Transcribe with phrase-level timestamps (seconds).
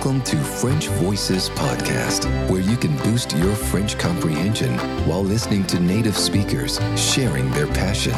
[0.00, 5.78] Welcome to French Voices Podcast, where you can boost your French comprehension while listening to
[5.78, 8.14] native speakers sharing their passion.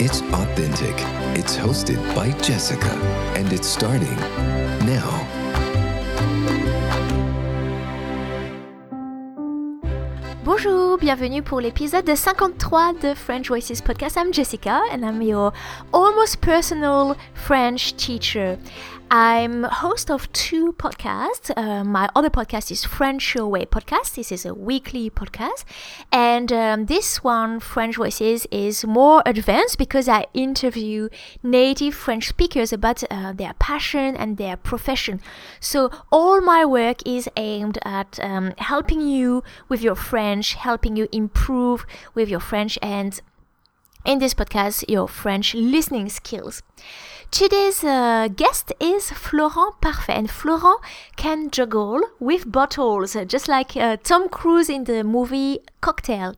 [0.00, 0.96] It's authentic,
[1.38, 2.90] it's hosted by Jessica,
[3.36, 4.16] and it's starting
[4.84, 5.24] now.
[10.44, 14.16] Bonjour, bienvenue pour l'épisode 53 de French Voices Podcast.
[14.16, 15.52] I'm Jessica and I'm your
[15.92, 18.58] almost personal French teacher.
[19.14, 21.52] I'm host of two podcasts.
[21.54, 24.14] Uh, my other podcast is French Your Way podcast.
[24.14, 25.64] This is a weekly podcast.
[26.10, 31.10] And um, this one, French Voices, is more advanced because I interview
[31.42, 35.20] native French speakers about uh, their passion and their profession.
[35.60, 41.06] So all my work is aimed at um, helping you with your French, helping you
[41.12, 43.20] improve with your French, and
[44.06, 46.62] in this podcast, your French listening skills.
[47.32, 50.82] Today's uh, guest is Florent Parfait, and Florent
[51.16, 56.34] can juggle with bottles, just like uh, Tom Cruise in the movie Cocktail.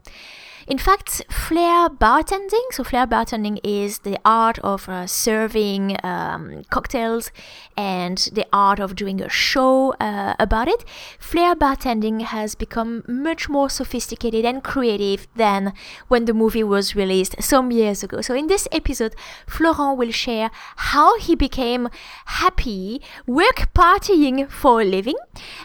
[0.67, 7.31] In fact, flair bartending, so flair bartending is the art of uh, serving um, cocktails
[7.77, 10.83] and the art of doing a show uh, about it.
[11.19, 15.71] Flair bartending has become much more sophisticated and creative than
[16.07, 18.21] when the movie was released some years ago.
[18.21, 21.89] So, in this episode, Florent will share how he became
[22.25, 25.17] happy work partying for a living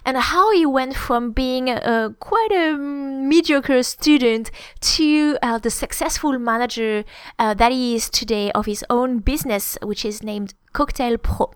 [0.05, 6.39] and how he went from being a, quite a mediocre student to uh, the successful
[6.39, 7.05] manager
[7.39, 11.53] uh, that he is today of his own business, which is named Cocktail Pro.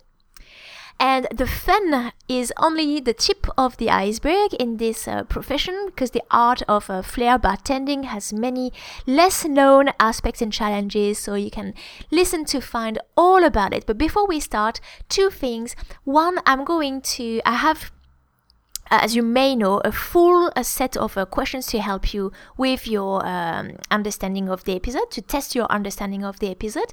[1.01, 6.13] And the fun is only the tip of the iceberg in this uh, profession because
[6.13, 8.73] the art of uh, flair bartending has many
[9.07, 11.19] less known aspects and challenges.
[11.19, 11.75] So you can
[12.11, 13.87] listen to find all about it.
[13.87, 15.75] But before we start, two things.
[16.05, 17.91] One, I'm going to, I have
[18.91, 22.87] uh, as you may know, a full set of uh, questions to help you with
[22.87, 26.93] your um, understanding of the episode, to test your understanding of the episode,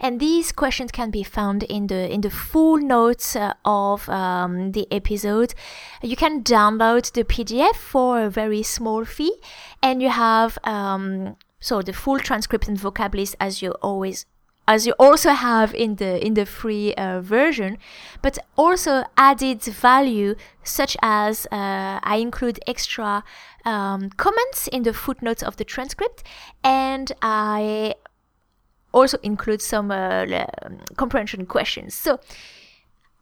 [0.00, 4.72] and these questions can be found in the in the full notes uh, of um,
[4.72, 5.54] the episode.
[6.02, 9.36] You can download the PDF for a very small fee,
[9.82, 14.26] and you have um, so the full transcript and vocab list as you always
[14.70, 17.76] as you also have in the in the free uh, version
[18.22, 23.24] but also added value such as uh, i include extra
[23.64, 26.22] um, comments in the footnotes of the transcript
[26.62, 27.94] and i
[28.92, 30.26] also include some uh,
[30.96, 31.94] comprehension questions.
[31.94, 32.20] So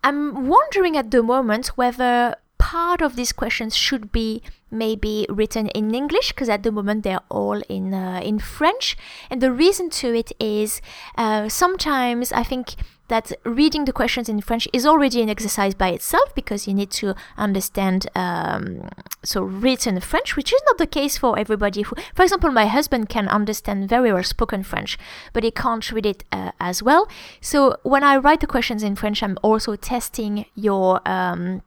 [0.04, 5.94] i'm wondering at the moment whether part of these questions should be maybe written in
[5.94, 8.96] English because at the moment they're all in uh, in French.
[9.30, 10.80] And the reason to it is
[11.16, 12.74] uh, sometimes I think
[13.08, 16.91] that reading the questions in French is already an exercise by itself because you need
[16.91, 18.88] to understand um,
[19.25, 21.82] so written French, which is not the case for everybody.
[21.82, 24.98] Who, for example, my husband can understand very well spoken French,
[25.32, 27.08] but he can't read it uh, as well.
[27.40, 31.62] So when I write the questions in French, I'm also testing your um,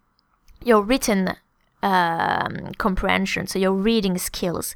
[0.64, 1.36] your written
[1.84, 4.76] um, comprehension, so your reading skills.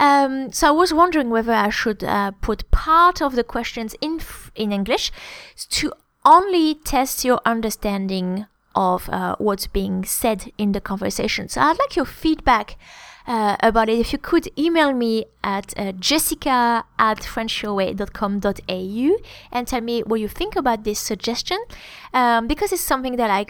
[0.00, 4.20] Um, so I was wondering whether I should uh, put part of the questions in
[4.54, 5.10] in English
[5.70, 5.92] to
[6.24, 11.48] only test your understanding of uh, what's being said in the conversation.
[11.48, 12.76] So I'd like your feedback
[13.26, 13.98] uh, about it.
[13.98, 19.18] If you could email me at uh, jessica at frenchyourway.com.au
[19.52, 21.58] and tell me what you think about this suggestion,
[22.14, 23.46] um, because it's something that I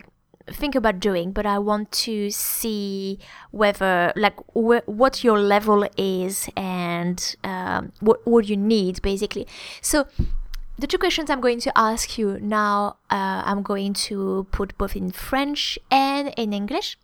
[0.53, 3.19] think about doing, but I want to see
[3.51, 9.47] whether, like, wh- what your level is and um, what what you need, basically.
[9.81, 10.07] So,
[10.79, 14.95] the two questions I'm going to ask you now, uh, I'm going to put both
[14.95, 16.99] in French and in English.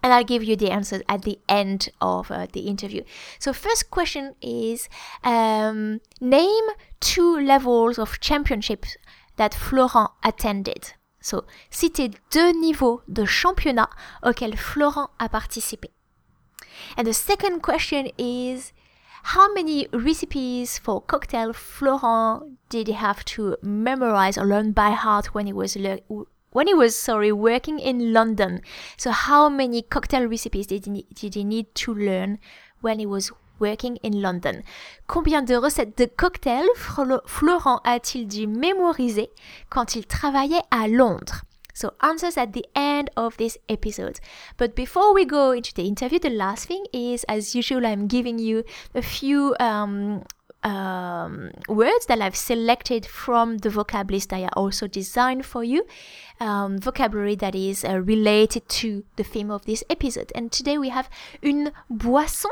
[0.00, 3.02] And I'll give you the answers at the end of uh, the interview.
[3.40, 4.88] So, first question is
[5.24, 6.64] um, name
[7.00, 8.96] two levels of championships
[9.36, 10.92] that Florent attended.
[11.20, 13.90] So, citer deux niveaux de championnat
[14.22, 15.90] auxquels Florent a participé.
[16.96, 18.72] And the second question is
[19.34, 25.34] how many recipes for cocktail Florent did he have to memorize or learn by heart
[25.34, 25.76] when he was
[26.50, 28.60] when he was sorry working in London?
[28.96, 32.38] So how many cocktail recipes did he, did he need to learn
[32.80, 34.62] when he was working in London.
[35.06, 36.68] Combien de recettes de cocktails
[37.26, 39.30] Florent a-t-il dû mémoriser
[39.70, 41.42] quand il travaillait à Londres?
[41.78, 44.18] So answers at the end of this episode.
[44.56, 48.40] But before we go into the interview, the last thing is, as usual, I'm giving
[48.40, 48.64] you
[48.96, 50.24] a few um,
[50.64, 55.86] um, words that I've selected from the vocab list I also designed for you.
[56.40, 60.32] Um, vocabulary that is uh, related to the theme of this episode.
[60.34, 61.08] And today we have
[61.42, 62.50] une boisson.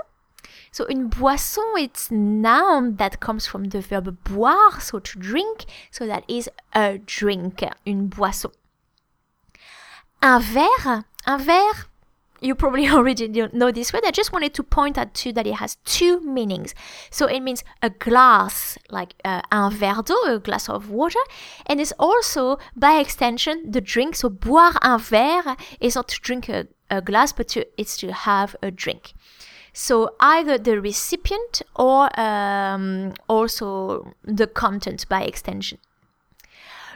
[0.73, 5.65] So une boisson, it's noun that comes from the verb boire, so to drink.
[5.91, 8.53] So that is a drink, une boisson.
[10.23, 11.87] Un verre, un verre,
[12.41, 14.05] you probably already know this word.
[14.07, 16.75] I just wanted to point out to that it has two meanings.
[17.11, 21.21] So it means a glass, like uh, un verre d'eau, a glass of water,
[21.67, 24.17] and it's also by extension the drink.
[24.17, 28.13] So boire un verre is not to drink a, a glass, but to, it's to
[28.13, 29.15] have a drink.
[29.79, 35.77] So either the recipient or um, also the content by extension.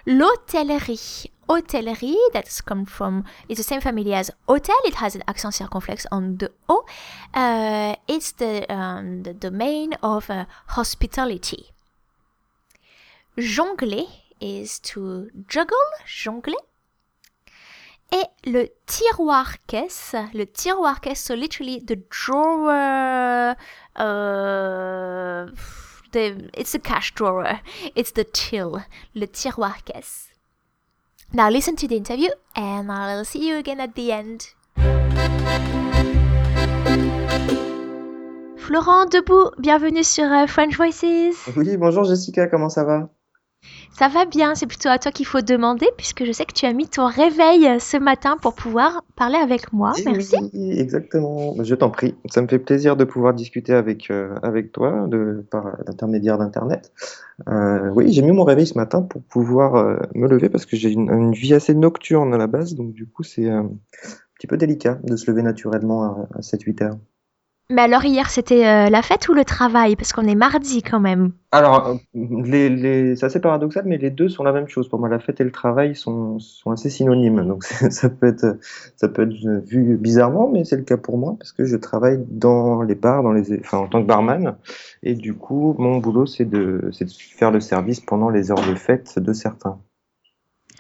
[0.07, 1.29] L'hôtellerie.
[1.47, 4.79] Hôtellerie, that's come from, it's the same family as hotel.
[4.87, 6.87] It has an accent circumflex on the O.
[7.35, 11.73] Uh, it's the, um, the domain of uh, hospitality.
[13.37, 14.09] Jongler
[14.41, 15.77] is to juggle,
[16.07, 16.55] jongler.
[18.13, 23.55] Et le tiroir-caisse, le tiroir-caisse, so literally the drawer,
[23.97, 25.47] uh,
[26.13, 27.61] the, it's a cash drawer,
[27.95, 28.83] it's the till,
[29.15, 30.29] le tiroir-caisse.
[31.33, 34.55] Now listen to the interview and I'll see you again at the end.
[38.57, 41.49] Florent Debout, bienvenue sur euh, French Voices.
[41.57, 43.09] Oui, bonjour Jessica, comment ça va?
[44.01, 46.65] Ça va bien, c'est plutôt à toi qu'il faut demander puisque je sais que tu
[46.65, 49.93] as mis ton réveil ce matin pour pouvoir parler avec moi.
[50.07, 50.37] Merci.
[50.55, 51.55] Oui, exactement.
[51.63, 52.15] Je t'en prie.
[52.31, 56.93] Ça me fait plaisir de pouvoir discuter avec, euh, avec toi de, par l'intermédiaire d'Internet.
[57.49, 60.77] Euh, oui, j'ai mis mon réveil ce matin pour pouvoir euh, me lever parce que
[60.77, 63.71] j'ai une, une vie assez nocturne à la base, donc du coup c'est un
[64.35, 66.99] petit peu délicat de se lever naturellement à, à 7-8 heures.
[67.71, 69.95] Mais alors hier c'était euh, la fête ou le travail?
[69.95, 71.31] Parce qu'on est mardi quand même.
[71.53, 74.89] Alors, les, c'est assez paradoxal, mais les deux sont la même chose.
[74.89, 77.47] Pour moi, la fête et le travail sont, sont assez synonymes.
[77.47, 78.59] Donc, ça peut être,
[78.97, 82.19] ça peut être vu bizarrement, mais c'est le cas pour moi parce que je travaille
[82.29, 84.57] dans les bars, dans les, enfin, en tant que barman.
[85.03, 87.07] Et du coup, mon boulot, c'est de, de
[87.37, 89.81] faire le service pendant les heures de fête de certains.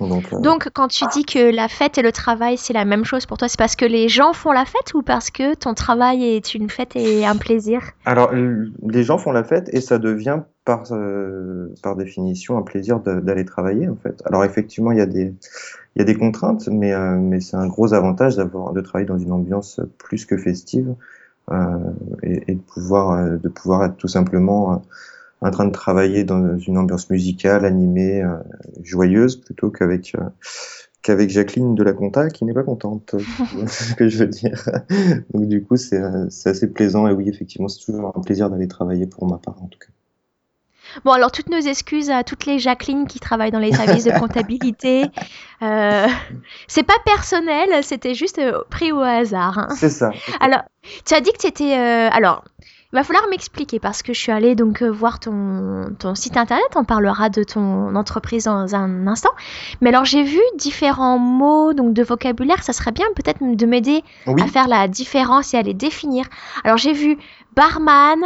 [0.08, 0.40] Donc, euh...
[0.40, 3.38] Donc, quand tu dis que la fête et le travail, c'est la même chose pour
[3.38, 6.54] toi, c'est parce que les gens font la fête ou parce que ton travail est
[6.54, 7.82] une fête et un plaisir?
[8.04, 13.00] Alors, les gens font la fête et ça devient par, euh, par définition un plaisir
[13.00, 14.22] d'aller travailler, en fait.
[14.26, 15.34] Alors, effectivement, il y a des,
[15.96, 19.32] y a des contraintes, mais, euh, mais c'est un gros avantage de travailler dans une
[19.32, 20.94] ambiance plus que festive
[22.22, 24.82] et, et, de pouvoir, de pouvoir être tout simplement
[25.40, 28.36] en train de travailler dans une ambiance musicale, animée, euh,
[28.82, 30.24] joyeuse, plutôt qu'avec euh,
[31.02, 33.14] qu'avec Jacqueline de la Conta qui n'est pas contente,
[33.66, 34.68] ce que je veux dire.
[35.32, 36.00] Donc du coup, c'est
[36.44, 39.66] assez plaisant et oui, effectivement, c'est toujours un plaisir d'aller travailler pour ma part en
[39.66, 39.92] tout cas.
[41.04, 44.18] Bon, alors toutes nos excuses à toutes les Jacqueline qui travaillent dans les services de
[44.18, 45.06] comptabilité.
[45.62, 46.06] Euh,
[46.68, 48.40] c'est pas personnel, c'était juste
[48.70, 49.58] pris au hasard.
[49.58, 49.68] Hein.
[49.76, 50.10] C'est ça.
[50.40, 50.62] Alors,
[51.04, 51.76] tu as dit que tu étais.
[51.76, 52.44] Euh, alors,
[52.92, 56.66] il va falloir m'expliquer parce que je suis allée donc voir ton, ton site internet,
[56.74, 59.30] on parlera de ton entreprise dans un instant.
[59.80, 64.02] Mais alors j'ai vu différents mots donc de vocabulaire, ça serait bien peut-être de m'aider
[64.26, 64.42] oui.
[64.42, 66.26] à faire la différence et à les définir.
[66.64, 67.16] Alors j'ai vu
[67.54, 68.18] barman,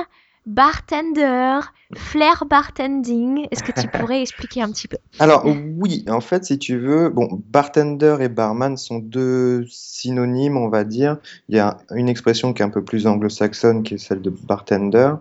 [0.46, 1.60] bartender,
[1.96, 3.46] flair bartending.
[3.50, 7.08] Est-ce que tu pourrais expliquer un petit peu Alors oui, en fait, si tu veux,
[7.08, 11.18] bon, bartender et barman sont deux synonymes, on va dire.
[11.48, 14.30] Il y a une expression qui est un peu plus anglo-saxonne, qui est celle de
[14.30, 15.12] bartender.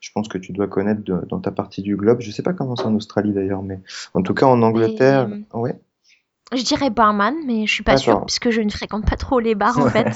[0.00, 2.20] Je pense que tu dois connaître de, dans ta partie du globe.
[2.20, 3.80] Je ne sais pas comment c'est en Australie d'ailleurs, mais
[4.14, 5.56] en tout cas en Angleterre, Et...
[5.56, 5.78] ouais.
[6.52, 9.54] Je dirais barman, mais je suis pas sûre puisque je ne fréquente pas trop les
[9.54, 10.08] bars en fait.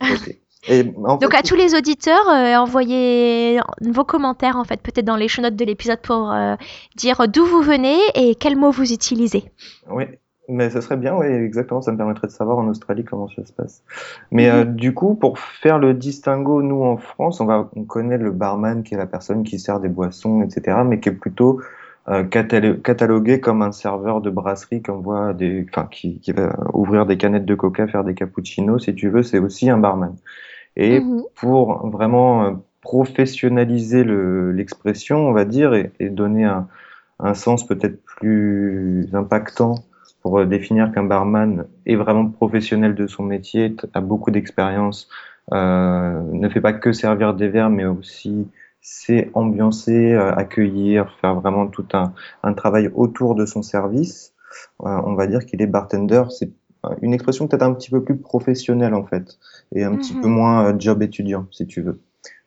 [0.00, 0.40] okay.
[0.68, 5.16] Et en Donc à tous les auditeurs, euh, envoyez vos commentaires en fait, peut-être dans
[5.16, 6.54] les show notes de l'épisode pour euh,
[6.96, 9.44] dire d'où vous venez et quels mots vous utilisez.
[9.90, 10.04] Oui,
[10.48, 13.44] mais ça serait bien, oui, exactement, ça me permettrait de savoir en Australie comment ça
[13.44, 13.82] se passe.
[14.30, 18.18] Mais euh, du coup, pour faire le distinguo, nous en France, on, va, on connaît
[18.18, 21.60] le barman qui est la personne qui sert des boissons, etc., mais qui est plutôt
[22.30, 27.16] catalogué comme un serveur de brasserie qu'on voit des, enfin, qui, qui va ouvrir des
[27.16, 30.14] canettes de coca, faire des cappuccinos, si tu veux, c'est aussi un barman.
[30.76, 31.24] Et mmh.
[31.34, 36.68] pour vraiment professionnaliser l'expression, on va dire, et, et donner un,
[37.20, 39.76] un sens peut-être plus impactant
[40.22, 45.08] pour définir qu'un barman est vraiment professionnel de son métier, a beaucoup d'expérience,
[45.52, 48.48] euh, ne fait pas que servir des verres, mais aussi
[48.80, 54.34] sait ambiancer, euh, accueillir, faire vraiment tout un, un travail autour de son service.
[54.82, 56.50] Euh, on va dire qu'il est bartender, c'est
[57.02, 59.38] une expression peut-être un petit peu plus professionnelle en fait
[59.74, 61.98] et un petit peu moins job étudiant si tu veux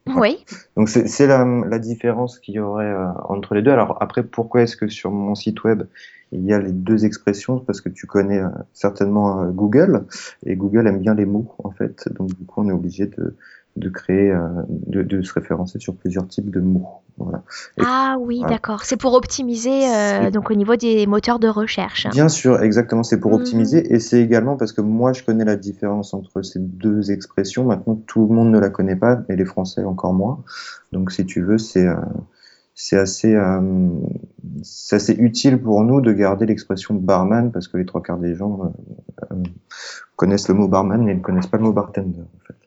[0.08, 0.44] Oui.
[0.75, 3.72] Donc c'est la, la, différence qu'il y aurait euh, entre les deux.
[3.72, 5.84] Alors après, pourquoi est-ce que sur mon site web
[6.32, 7.60] il y a les deux expressions?
[7.60, 10.06] Parce que tu connais euh, certainement euh, Google
[10.46, 12.08] et Google aime bien les mots en fait.
[12.13, 13.36] Donc du coup, on est obligé de,
[13.77, 14.34] de créer,
[14.67, 17.01] de, de, se référencer sur plusieurs types de mots.
[17.17, 17.43] Voilà.
[17.84, 18.84] ah oui, d'accord.
[18.84, 22.07] C'est pour optimiser euh, donc au niveau des moteurs de recherche.
[22.12, 23.01] Bien sûr, exactement.
[23.01, 23.39] C'est pour mhm.
[23.39, 27.65] optimiser et c'est également parce que moi je connais la différence entre ces deux expressions.
[27.65, 30.43] Maintenant, tout le monde ne la connaît pas et les Français encore moins.
[30.91, 31.96] Donc, si tu veux, c'est euh,
[32.75, 33.89] c'est assez, euh,
[34.91, 38.72] assez utile pour nous de garder l'expression barman parce que les trois quarts des gens
[40.15, 42.22] connaissent le mot barman mais ne connaissent pas le mot bartender.
[42.22, 42.66] En fait.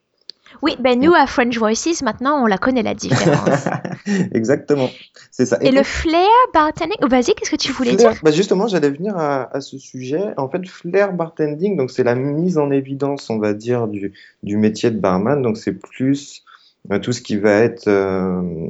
[0.63, 3.67] Oui, ben nous à French Voices, maintenant on la connaît la différence.
[4.33, 4.91] Exactement,
[5.31, 5.59] c'est ça.
[5.61, 8.13] Et, le flair bartending, oh, vas-y, qu'est-ce que tu voulais dire?
[8.23, 10.35] bah Justement, j'allais venir à, ce sujet.
[10.37, 14.13] En fait, flair bartending, donc c'est la mise en évidence, on va dire, du,
[14.43, 15.41] du métier de barman.
[15.43, 16.45] Donc c'est plus
[16.91, 18.69] euh, tout ce qui va être euh,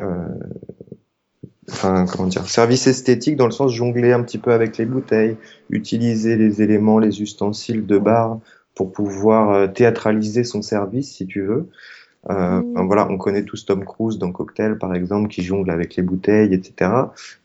[0.00, 0.28] euh,
[1.70, 5.36] enfin, comment dire, service esthétique dans le sens jongler un petit peu avec les bouteilles,
[5.68, 8.38] utiliser les éléments, les ustensiles de bar
[8.74, 11.68] pour pouvoir euh, théâtraliser son service, si tu veux.
[12.28, 12.86] Euh, mmh.
[12.86, 16.52] voilà, on connaît tous Tom Cruise dans Cocktail, par exemple, qui jongle avec les bouteilles,
[16.52, 16.90] etc.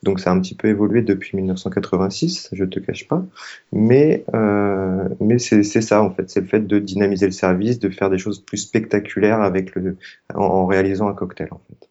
[0.04, 3.24] Donc ça a un petit peu évolué depuis 1986, je te cache pas.
[3.72, 6.30] Mais, euh, mais c'est ça, en fait.
[6.30, 9.98] C'est le fait de dynamiser le service, de faire des choses plus spectaculaires avec le,
[10.34, 11.85] en réalisant un cocktail, en fait.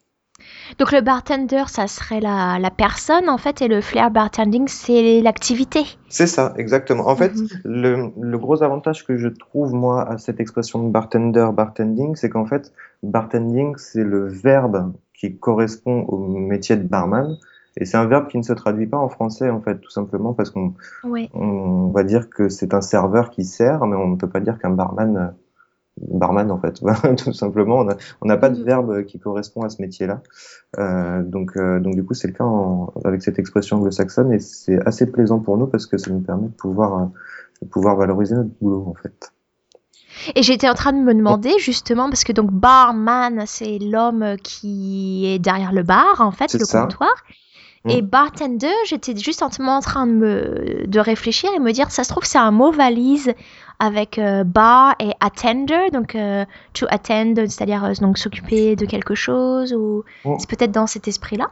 [0.78, 5.21] Donc le bartender, ça serait la, la personne en fait, et le flair bartending, c'est
[5.21, 5.85] l'activité.
[6.09, 7.09] C'est ça, exactement.
[7.09, 7.49] En fait, mhm.
[7.64, 12.30] le, le, gros avantage que je trouve moi à cette expression de bartender, bartending, c'est
[12.30, 17.37] qu'en fait, bartending, c'est le verbe qui correspond au métier de barman.
[17.76, 20.33] Et c'est un verbe qui ne se traduit pas en français, en fait, tout simplement
[20.33, 20.75] parce qu'on
[21.35, 24.59] on va dire que c'est un serveur qui sert, mais on ne peut pas dire
[24.59, 25.35] qu'un barman
[26.00, 26.80] barman en fait,
[27.16, 27.86] tout simplement.
[28.20, 28.64] On n'a pas de mm.
[28.64, 30.22] verbe qui correspond à ce métier-là.
[30.78, 32.44] Euh, donc, euh, donc du coup, c'est le cas
[33.04, 36.48] avec cette expression anglo-saxonne et c'est assez plaisant pour nous parce que ça nous permet
[36.48, 37.06] de pouvoir, euh,
[37.62, 39.32] de pouvoir valoriser notre boulot en fait.
[40.36, 45.26] Et j'étais en train de me demander justement parce que donc barman, c'est l'homme qui
[45.26, 47.14] est derrière le bar en fait, le comptoir.
[47.86, 48.06] Et mm.
[48.06, 52.24] bartender, j'étais juste en train de me de réfléchir et me dire ça se trouve
[52.24, 53.34] c'est un mot valise
[53.78, 59.14] avec euh, bar et attender, donc euh, to attend, c'est-à-dire euh, donc s'occuper de quelque
[59.14, 60.04] chose, ou
[60.38, 61.50] c'est peut-être dans cet esprit-là?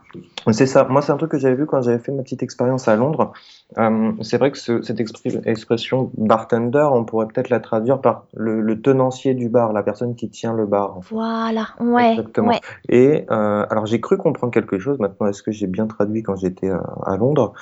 [0.50, 0.84] C'est ça.
[0.84, 3.32] Moi, c'est un truc que j'avais vu quand j'avais fait ma petite expérience à Londres.
[4.22, 9.48] C'est vrai que cette expression bartender, on pourrait peut-être la traduire par le, tenancier du
[9.48, 10.98] bar, la personne qui tient le bar.
[11.10, 12.12] Voilà, ouais.
[12.12, 12.52] Exactement.
[12.88, 14.98] Et alors, j'ai cru comprendre quelque chose.
[14.98, 17.52] Maintenant, est-ce que j'ai bien traduit quand j'étais à Londres?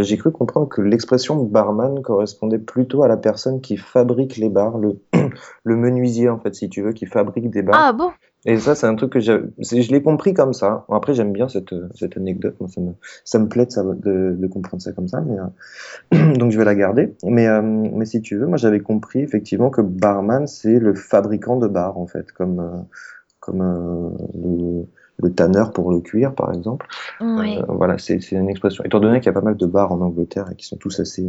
[0.00, 4.78] J'ai cru comprendre que l'expression barman correspondait plutôt à la personne qui fabrique les bars,
[4.78, 5.00] le,
[5.64, 7.80] le menuisier en fait, si tu veux, qui fabrique des bars.
[7.82, 8.10] Ah bon?
[8.46, 10.86] Et ça, c'est un truc que je l'ai compris comme ça.
[10.90, 12.56] Après, j'aime bien cette, cette anecdote.
[12.58, 12.92] Moi, ça me,
[13.24, 15.20] ça me plaît de, de, comprendre ça comme ça.
[15.20, 17.14] Mais, euh, donc, je vais la garder.
[17.22, 21.56] Mais, euh, mais si tu veux, moi, j'avais compris effectivement que barman, c'est le fabricant
[21.56, 22.80] de bars, en fait, comme, euh,
[23.40, 23.60] comme
[24.34, 24.86] le,
[25.22, 26.86] le tanneur pour le cuir, par exemple.
[27.68, 28.84] voilà, c'est une expression.
[28.84, 30.98] Étant donné qu'il y a pas mal de bars en Angleterre et qui sont tous
[31.00, 31.28] assez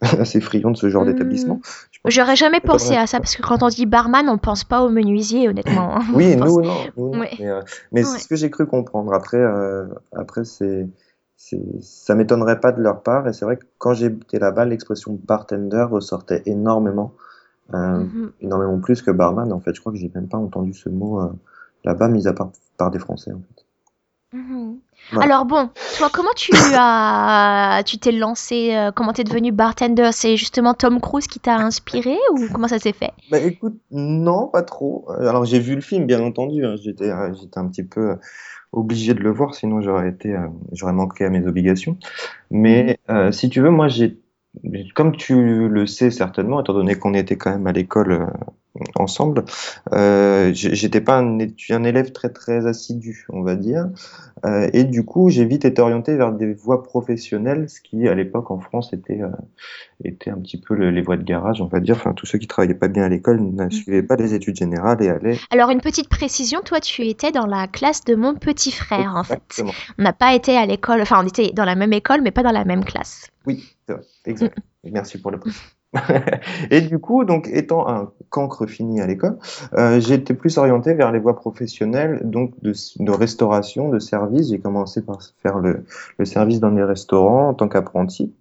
[0.20, 1.56] assez friand de ce genre d'établissement.
[1.56, 2.10] Hmm.
[2.10, 4.90] J'aurais jamais pensé à ça parce que quand on dit barman, on pense pas au
[4.90, 5.96] menuisier, honnêtement.
[5.96, 6.04] Hein.
[6.14, 7.20] oui, nous, non.
[7.92, 9.12] Mais, c'est ce que j'ai cru comprendre.
[9.12, 10.86] Après, euh, après c'est,
[11.80, 13.26] ça m'étonnerait pas de leur part.
[13.26, 17.12] Et c'est vrai que quand j'étais là-bas, l'expression bartender ressortait énormément,
[17.74, 18.30] euh, mm-hmm.
[18.42, 19.52] énormément plus que barman.
[19.52, 21.32] En fait, je crois que j'ai même pas entendu ce mot euh,
[21.84, 23.32] là-bas, mis à part par des Français.
[23.32, 23.66] En fait.
[25.20, 30.10] Alors bon, toi, comment tu as, tu t'es lancé, euh, comment t'es devenu bartender?
[30.12, 33.12] C'est justement Tom Cruise qui t'a inspiré ou comment ça s'est fait?
[33.30, 35.06] Bah écoute, non, pas trop.
[35.10, 36.64] Euh, alors j'ai vu le film, bien entendu.
[36.64, 36.74] Hein.
[36.82, 38.16] J'étais, euh, j'étais un petit peu
[38.72, 40.36] obligé de le voir, sinon j'aurais été,
[40.72, 41.96] j'aurais manqué à mes obligations.
[42.50, 43.32] Mais mmh.
[43.32, 44.18] si tu veux, moi j'ai,
[44.94, 48.28] comme tu le sais certainement, étant donné qu'on était quand même à l'école
[48.96, 49.44] ensemble.
[49.92, 53.88] Euh, J'étais pas un, un, élève très très assidu, on va dire,
[54.44, 58.14] euh, et du coup j'ai vite été orienté vers des voies professionnelles, ce qui à
[58.14, 59.28] l'époque en France était euh,
[60.04, 61.96] était un petit peu les voies de garage, on va dire.
[61.96, 63.70] Enfin tous ceux qui travaillaient pas bien à l'école ne mm.
[63.70, 65.38] suivaient pas les études générales et allaient.
[65.50, 69.24] Alors une petite précision, toi tu étais dans la classe de mon petit frère en
[69.24, 69.62] fait.
[69.98, 72.42] On n'a pas été à l'école, enfin on était dans la même école mais pas
[72.42, 73.30] dans la même classe.
[73.46, 73.75] Oui,
[74.24, 74.58] exact.
[74.84, 75.66] Merci pour le précision.
[76.70, 79.38] et du coup, donc étant un cancre fini à l'école,
[79.74, 84.50] euh, j'étais plus orienté vers les voies professionnelles, donc de, restauration, de service.
[84.50, 85.84] J'ai commencé par faire le,
[86.24, 88.34] service dans les restaurants en tant qu'apprenti.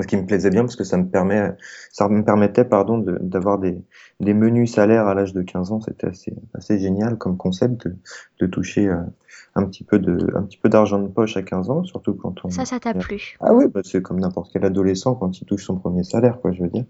[0.00, 1.52] ce qui me plaisait bien parce que ça me permet,
[1.92, 3.80] ça me permettait, pardon, d'avoir des,
[4.20, 5.80] des menus salaires à l'âge de 15 ans.
[5.80, 6.08] C'était
[6.54, 7.96] assez, génial comme concept de,
[8.40, 9.00] de toucher euh,
[9.54, 12.44] un petit peu de, un petit peu d'argent de poche à 15 ans, surtout quand
[12.44, 12.50] on.
[12.50, 13.36] Ça, ça t'a plu.
[13.40, 16.52] Ah oui, bah c'est comme n'importe quel adolescent quand il touche son premier salaire, quoi,
[16.52, 16.84] je veux dire.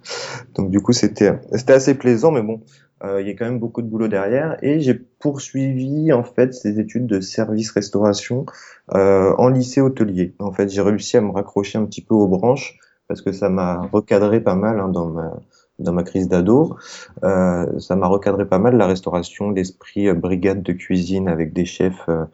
[0.55, 2.61] Donc du coup, c'était, c'était assez plaisant, mais bon,
[3.05, 4.57] euh, il y a quand même beaucoup de boulot derrière.
[4.63, 8.47] Et j'ai poursuivi en fait ces études de service restauration
[8.95, 10.35] euh, en lycée hôtelier.
[10.39, 13.51] En fait, j'ai réussi à me raccrocher un petit peu aux branches parce que ça
[13.51, 15.39] m'a recadré pas mal hein, dans ma
[15.79, 16.77] dans ma crise d'ado.
[17.23, 21.65] Euh, ça m'a recadré pas mal la restauration, l'esprit euh, brigade de cuisine avec des
[21.65, 22.25] chefs euh,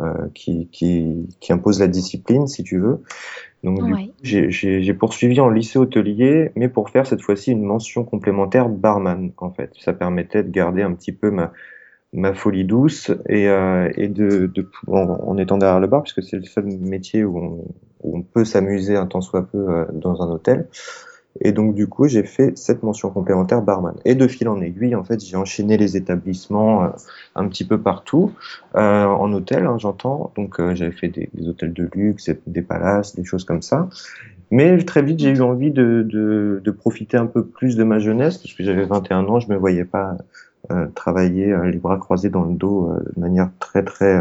[0.00, 3.02] euh qui, qui, qui imposent la discipline, si tu veux.
[3.62, 3.80] Donc
[4.22, 9.50] j'ai poursuivi en lycée hôtelier, mais pour faire cette fois-ci une mention complémentaire barman, en
[9.50, 9.72] fait.
[9.80, 11.52] Ça permettait de garder un petit peu ma,
[12.14, 16.22] ma folie douce et, euh, et de, de en, en, étant derrière le bar, puisque
[16.22, 17.64] c'est le seul métier où on,
[18.02, 20.68] où on peut s'amuser un temps soit peu euh, dans un hôtel.
[21.40, 23.94] Et donc du coup, j'ai fait cette mention complémentaire barman.
[24.04, 26.88] Et de fil en aiguille, en fait, j'ai enchaîné les établissements euh,
[27.34, 28.32] un petit peu partout,
[28.76, 30.32] euh, en hôtel, hein, j'entends.
[30.36, 33.88] Donc euh, j'avais fait des, des, hôtels de luxe, des palaces, des choses comme ça.
[34.50, 37.98] Mais très vite, j'ai eu envie de, de, de, profiter un peu plus de ma
[37.98, 40.16] jeunesse, parce que j'avais 21 ans, je me voyais pas
[40.70, 44.20] euh, travailler les bras croisés dans le dos de manière très très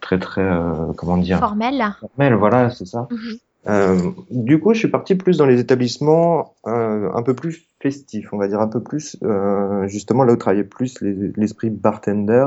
[0.00, 3.38] très très euh, comment dire formel formel voilà c'est ça mhm.
[3.68, 8.32] Euh, du coup je suis parti plus dans les établissements euh, un peu plus festifs
[8.32, 12.46] on va dire un peu plus euh, justement là où travaillait plus l'esprit bartender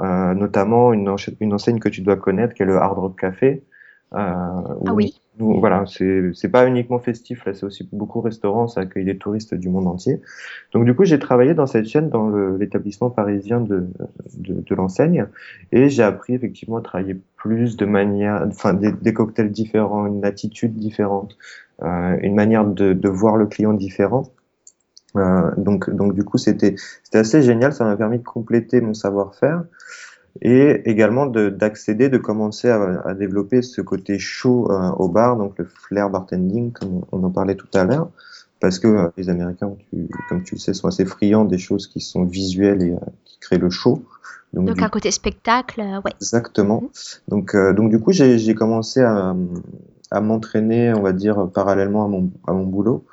[0.00, 3.64] euh, notamment une, une enseigne que tu dois connaître qui est le Hard Rock Café
[4.12, 4.62] ah
[4.94, 9.54] oui voilà, c'est pas uniquement festif là, c'est aussi beaucoup restaurant, ça accueille des touristes
[9.54, 10.20] du monde entier.
[10.72, 13.88] Donc du coup, j'ai travaillé dans cette chaîne dans l'établissement parisien de
[14.36, 15.26] de, de l'enseigne
[15.72, 20.24] et j'ai appris effectivement à travailler plus de manière, enfin des, des cocktails différents, une
[20.24, 21.36] attitude différente,
[21.82, 24.24] euh, une manière de, de voir le client différent.
[25.16, 26.74] Euh, donc donc du coup, c'était
[27.14, 29.64] assez génial, ça m'a permis de compléter mon savoir-faire
[30.40, 35.58] et également d'accéder, de, commencer à, à, développer ce côté chaud euh, au bar, donc
[35.58, 38.10] le flair bartending, comme on en parlait tout à l'heure,
[38.60, 41.86] parce que euh, les Américains, tu, comme tu le sais, sont assez friands des choses
[41.86, 44.02] qui sont visuelles et euh, qui créent le show.
[44.52, 46.12] Donc, donc un côté spectacle, ouais.
[46.20, 46.82] Exactement.
[46.82, 46.88] Mhm.
[47.28, 49.34] Donc, donc du coup, j'ai commencé à,
[50.10, 53.04] à m'entraîner, on va dire, parallèlement à mon, à mon boulot.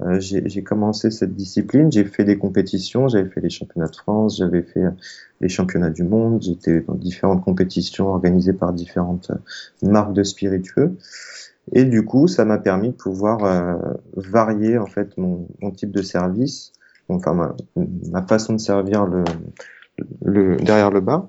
[0.00, 4.38] Euh, j'ai commencé cette discipline, j'ai fait des compétitions, j'avais fait les championnats de France,
[4.38, 4.82] j'avais fait
[5.40, 9.30] les championnats du monde, j'étais dans différentes compétitions organisées par différentes
[9.82, 10.96] marques de spiritueux.
[11.72, 13.76] Et du coup, ça m'a permis de pouvoir euh,
[14.16, 16.72] varier en fait mon, mon, type de service,
[17.08, 17.54] enfin ma,
[18.10, 19.22] ma façon de servir le,
[20.24, 21.28] le derrière le bar.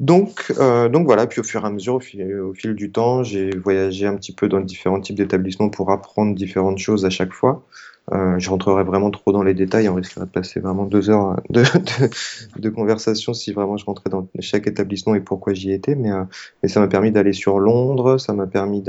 [0.00, 2.90] Donc, euh, donc voilà, puis au fur et à mesure, au fil, au fil du
[2.90, 7.10] temps, j'ai voyagé un petit peu dans différents types d'établissements pour apprendre différentes choses à
[7.10, 7.64] chaque fois.
[8.10, 11.40] Euh, je rentrerai vraiment trop dans les détails, on risquerait de passer vraiment deux heures
[11.50, 11.62] de,
[12.56, 15.94] de, de, conversation si vraiment je rentrais dans chaque établissement et pourquoi j'y étais.
[15.94, 16.24] Mais, euh,
[16.62, 18.82] mais ça m'a permis d'aller sur Londres, ça m'a permis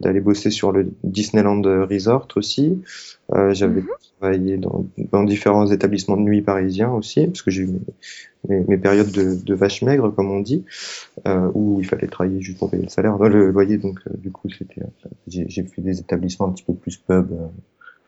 [0.00, 2.80] d'aller bosser sur le Disneyland Resort aussi.
[3.34, 4.18] Euh, J'avais mm -hmm.
[4.20, 7.80] travaillé dans, dans, différents établissements de nuit parisiens aussi, parce que j'ai eu mes,
[8.48, 10.64] mes, mes, périodes de, de vache maigre, comme on dit,
[11.54, 13.78] où il fallait travailler juste pour payer le salaire, le loyer.
[13.78, 14.82] Donc, du coup, c'était,
[15.26, 17.28] j'ai fait des établissements un petit peu plus pub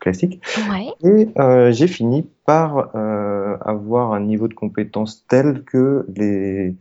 [0.05, 0.39] classique.
[0.69, 0.93] Ouais.
[1.03, 6.75] Et euh, j'ai fini par euh, avoir un niveau de compétence tel que les,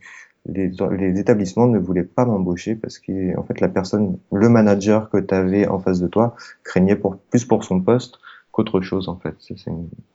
[0.47, 5.09] les, les établissements ne voulaient pas m'embaucher parce que en fait la personne, le manager
[5.09, 8.19] que tu avais en face de toi craignait pour, plus pour son poste
[8.53, 9.35] qu'autre chose en fait.
[9.41, 9.57] C'est,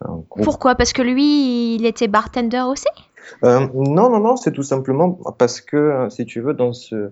[0.05, 0.43] un gros...
[0.43, 0.75] Pourquoi?
[0.75, 2.85] Parce que lui, il était bartender aussi?
[3.43, 7.11] Euh, Non, non, non, c'est tout simplement parce que si tu veux dans ce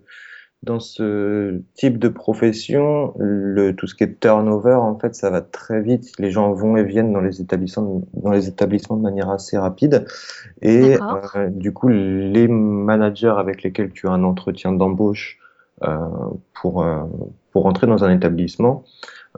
[0.63, 5.41] dans ce type de profession, le, tout ce qui est turnover, en fait, ça va
[5.41, 6.11] très vite.
[6.19, 10.05] Les gens vont et viennent dans les établissements, dans les établissements de manière assez rapide.
[10.61, 10.97] Et
[11.35, 15.39] euh, du coup, les managers avec lesquels tu as un entretien d'embauche
[15.83, 15.95] euh,
[16.59, 17.03] pour, euh,
[17.51, 18.83] pour entrer dans un établissement,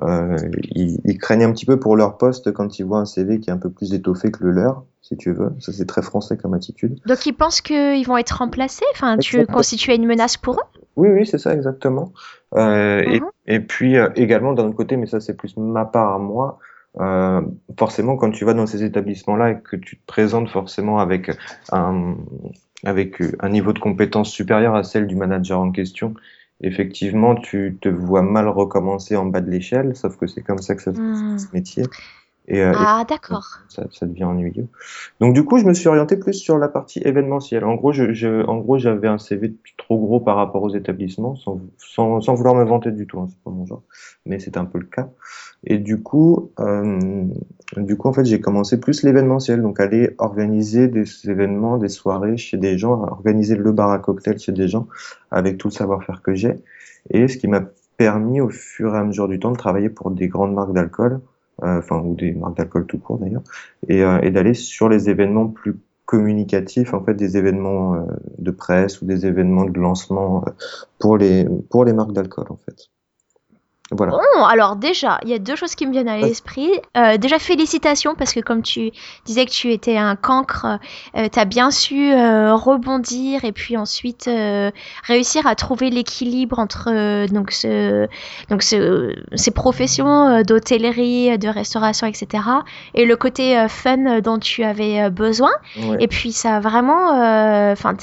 [0.01, 0.37] euh,
[0.71, 3.49] ils, ils, craignent un petit peu pour leur poste quand ils voient un CV qui
[3.49, 5.51] est un peu plus étoffé que le leur, si tu veux.
[5.59, 7.01] Ça, c'est très français comme attitude.
[7.05, 8.85] Donc, ils pensent qu'ils vont être remplacés?
[8.93, 10.79] Enfin, tu constitues une menace pour eux?
[10.99, 12.11] Oui, oui, c'est ça exactement.
[12.55, 13.29] Euh, et, uh-huh.
[13.47, 16.59] et, puis euh, également d'un autre côté, mais ça c'est plus ma part à moi.
[16.99, 17.41] Euh,
[17.77, 21.31] forcément, quand tu vas dans ces établissements-là et que tu te présentes forcément avec
[21.71, 22.15] un
[22.83, 26.13] avec un niveau de compétence supérieur à celle du manager en question,
[26.61, 29.95] effectivement, tu te vois mal recommencer en bas de l'échelle.
[29.95, 31.39] Sauf que c'est comme ça que ça se fait mmh.
[31.39, 31.83] ce métier.
[32.49, 33.59] Et, euh, ah, d'accord.
[33.69, 34.67] Ça, ça, devient ennuyeux.
[35.19, 37.63] Donc du coup, je me suis orienté plus sur la partie événementielle.
[37.63, 41.35] En gros, je, je en gros, j'avais un CV trop gros par rapport aux établissements,
[41.35, 43.19] sans, sans, sans vouloir me vanter du tout.
[43.19, 43.83] Hein, c'est pas mon genre,
[44.25, 45.09] mais c'était un peu le cas.
[45.63, 47.25] Et du coup, euh,
[47.77, 52.37] du coup, en fait, j'ai commencé plus l'événementiel, donc aller organiser des événements, des soirées
[52.37, 54.87] chez des gens, organiser le bar à cocktail chez des gens,
[55.29, 56.55] avec tout le savoir-faire que j'ai.
[57.11, 57.61] Et ce qui m'a
[57.97, 61.21] permis, au fur et à mesure du temps, de travailler pour des grandes marques d'alcool,
[61.61, 63.43] enfin ou des marques d'alcool tout court d'ailleurs,
[63.87, 67.99] et, euh, et d'aller sur les événements plus communicatifs, en fait, des événements euh,
[68.39, 70.51] de presse ou des événements de lancement euh,
[70.97, 72.89] pour les pour les marques d'alcool, en fait.
[73.91, 74.11] Voilà.
[74.11, 76.69] Bon, alors déjà, il y a deux choses qui me viennent à l'esprit.
[76.95, 78.91] Euh, déjà, félicitations parce que comme tu
[79.25, 80.79] disais que tu étais un cancre,
[81.15, 84.69] euh, tu as bien su euh, rebondir et puis ensuite euh,
[85.03, 88.07] réussir à trouver l'équilibre entre euh, donc ce,
[88.49, 92.43] donc ce, ces professions d'hôtellerie, de restauration, etc.
[92.93, 95.51] et le côté fun dont tu avais besoin.
[95.77, 95.97] Ouais.
[95.99, 97.09] Et puis ça a vraiment,
[97.71, 97.95] enfin,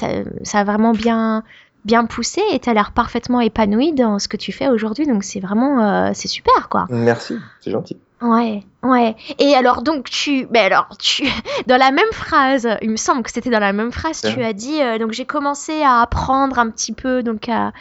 [0.43, 1.43] ça a vraiment bien
[1.87, 5.07] bien poussé et tu l'air parfaitement épanoui dans ce que tu fais aujourd'hui.
[5.07, 6.85] Donc c'est vraiment, euh, c'est super quoi.
[6.89, 7.97] Merci, c'est gentil.
[8.19, 9.15] Ouais, ouais.
[9.37, 11.23] Et alors donc tu, mais alors tu,
[11.67, 14.33] dans la même phrase, il me semble que c'était dans la même phrase, ouais.
[14.33, 17.73] tu as dit euh, donc j'ai commencé à apprendre un petit peu donc à,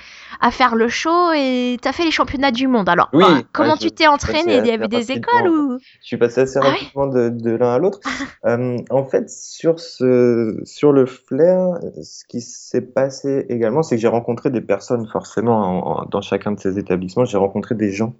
[0.42, 2.87] à faire le show et tu as fait les championnats du monde.
[2.88, 4.59] Alors oui, comment ouais, tu t'es entraîné?
[4.59, 5.79] Il y avait des écoles ou?
[6.03, 7.31] Je suis passé assez rapidement ah ouais?
[7.31, 8.01] de, de l'un à l'autre.
[8.44, 14.03] euh, en fait sur ce sur le flair, ce qui s'est passé également, c'est que
[14.03, 17.25] j'ai rencontré des personnes forcément en, en, dans chacun de ces établissements.
[17.25, 18.14] J'ai rencontré des gens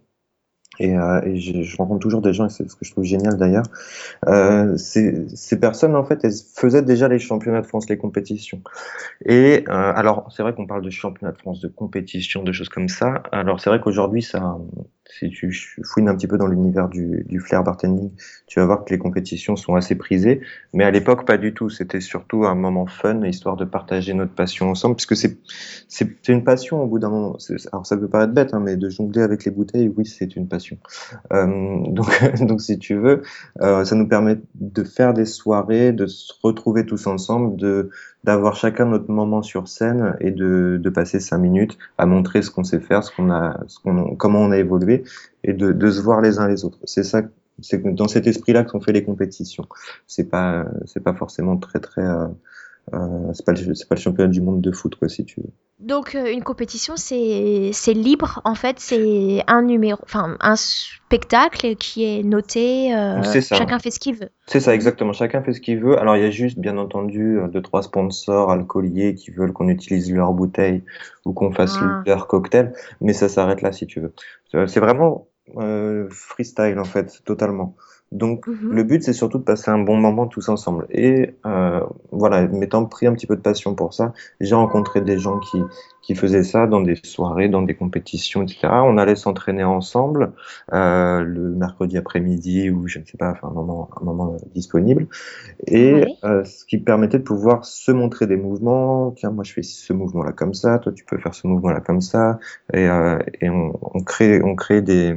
[0.78, 3.04] et, euh, et je, je, rencontre toujours des gens, et c'est ce que je trouve
[3.04, 3.64] génial d'ailleurs.
[4.26, 8.60] Euh, ces, personnes, en fait, elles faisaient déjà les championnats de France, les compétitions.
[9.24, 12.68] Et euh, alors, c'est vrai qu'on parle de championnats de France, de compétitions, de choses
[12.68, 13.22] comme ça.
[13.32, 14.58] Alors, c'est vrai qu'aujourd'hui, ça,
[15.09, 15.53] si tu
[15.85, 18.11] fouines un petit peu dans l'univers du, du flair bartending,
[18.47, 20.40] tu vas voir que les compétitions sont assez prisées.
[20.73, 21.71] Mais à l'époque, pas du tout.
[21.71, 26.83] C'était surtout un moment fun, histoire de partager notre passion ensemble, puisque c'est une passion
[26.83, 27.37] au bout d'un moment.
[27.73, 30.49] Alors, ça peut paraître bête, hein, mais de jongler avec les bouteilles, oui, c'est une
[30.49, 30.79] passion.
[31.33, 31.47] Euh,
[31.88, 33.23] donc, donc, si tu veux,
[33.61, 37.90] euh, ça nous permet de faire des soirées, de se retrouver tous ensemble, de
[38.26, 42.50] d'avoir chacun notre moment sur scène et de, de passer cinq minutes à montrer ce
[42.50, 45.04] qu'on sait faire, ce qu'on a, ce qu'on, comment on a évolué
[45.44, 46.78] et de, de se voir les uns les autres.
[46.84, 47.22] C'est ça,
[47.60, 49.66] c'est dans cet esprit-là qu'on fait les compétitions.
[50.08, 52.26] C'est pas, c'est pas forcément très très euh,
[52.94, 55.52] euh, c'est pas c'est pas le championnat du monde de foot quoi si tu veux.
[55.78, 61.76] Donc euh, une compétition c'est c'est libre en fait c'est un numéro enfin un spectacle
[61.76, 63.56] qui est noté euh, ça.
[63.56, 64.30] chacun fait ce qu'il veut.
[64.46, 67.38] C'est ça exactement chacun fait ce qu'il veut alors il y a juste bien entendu
[67.38, 70.82] euh, deux trois sponsors alcooliers qui veulent qu'on utilise leur bouteille
[71.26, 72.02] ou qu'on fasse ah.
[72.06, 74.14] leur cocktail mais ça s'arrête là si tu veux.
[74.66, 77.76] C'est vraiment euh, freestyle en fait totalement.
[78.12, 78.71] Donc mmh.
[78.71, 80.87] le but c'est surtout de passer un bon moment tous ensemble.
[80.90, 81.81] Et euh,
[82.12, 85.59] voilà, m'étant pris un petit peu de passion pour ça, j'ai rencontré des gens qui
[86.07, 88.69] qui faisaient ça dans des soirées, dans des compétitions, etc.
[88.85, 90.35] On allait s'entraîner ensemble
[90.73, 95.09] euh, le mercredi après-midi ou je ne sais pas, enfin un moment un moment disponible.
[95.66, 96.14] Et oui.
[96.23, 99.11] euh, ce qui permettait de pouvoir se montrer des mouvements.
[99.16, 102.01] Tiens, moi je fais ce mouvement-là comme ça, toi tu peux faire ce mouvement-là comme
[102.01, 102.38] ça.
[102.73, 105.16] Et, euh, et on, on crée on crée des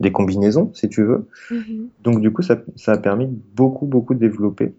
[0.00, 1.28] des combinaisons si tu veux.
[1.50, 1.86] Mmh.
[2.02, 4.74] Donc du coup, ça, ça, a permis beaucoup, beaucoup de développer.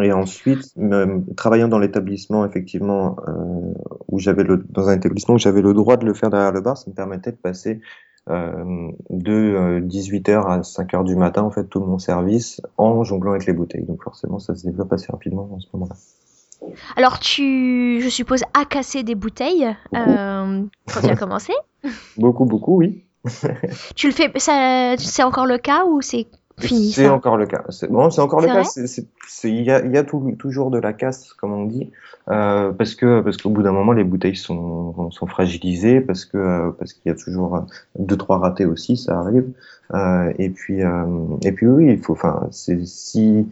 [0.00, 3.74] Et ensuite, même, travaillant dans l'établissement, effectivement, euh,
[4.08, 6.62] où j'avais le, dans un établissement où j'avais le droit de le faire derrière le
[6.62, 7.80] bar, ça me permettait de passer
[8.30, 13.32] euh, de euh, 18h à 5h du matin, en fait, tout mon service en jonglant
[13.32, 13.84] avec les bouteilles.
[13.84, 15.96] Donc forcément, ça se développe assez rapidement en ce moment-là.
[16.96, 21.52] Alors, tu, je suppose, as cassé des bouteilles euh, quand tu as commencé?
[22.16, 23.04] Beaucoup, beaucoup, oui.
[23.94, 26.26] tu le fais, c'est encore le cas ou c'est
[26.58, 27.64] fini C'est encore le cas.
[27.68, 28.62] C'est bon, c'est encore le cas.
[29.44, 31.90] Il y a, y a tout, toujours de la casse, comme on dit,
[32.28, 36.36] euh, parce que parce qu'au bout d'un moment, les bouteilles sont, sont fragilisées, parce que
[36.36, 37.66] euh, parce qu'il y a toujours
[37.98, 39.50] deux trois ratés aussi, ça arrive.
[39.94, 41.04] Euh, et puis euh,
[41.42, 42.12] et puis oui, il faut.
[42.12, 43.48] Enfin, c'est si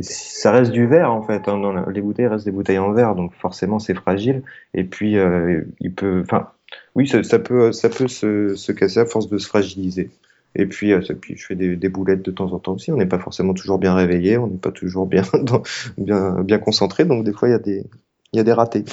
[0.00, 1.48] ça reste du verre en fait.
[1.48, 4.42] Hein, dans la, les bouteilles restent des bouteilles en verre, donc forcément c'est fragile.
[4.74, 6.48] Et puis euh, il peut, enfin,
[6.94, 10.10] oui, ça, ça, peut, ça peut se, se, casser à force de se fragiliser.
[10.54, 12.92] Et puis, euh, puis je fais des, des, boulettes de temps en temps aussi.
[12.92, 15.62] On n'est pas forcément toujours bien réveillé, on n'est pas toujours bien, dans,
[15.96, 17.84] bien, bien concentré, donc des fois il y a des,
[18.32, 18.84] y a des ratés.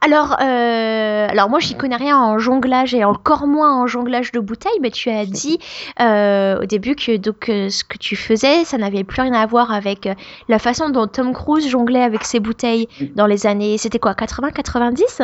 [0.00, 4.38] Alors, euh, alors moi, j'y connais rien en jonglage et encore moins en jonglage de
[4.38, 5.58] bouteilles, mais tu as dit
[6.00, 9.46] euh, au début que donc euh, ce que tu faisais, ça n'avait plus rien à
[9.46, 10.08] voir avec
[10.48, 14.50] la façon dont Tom Cruise jonglait avec ses bouteilles dans les années, c'était quoi, 80,
[14.52, 15.22] 90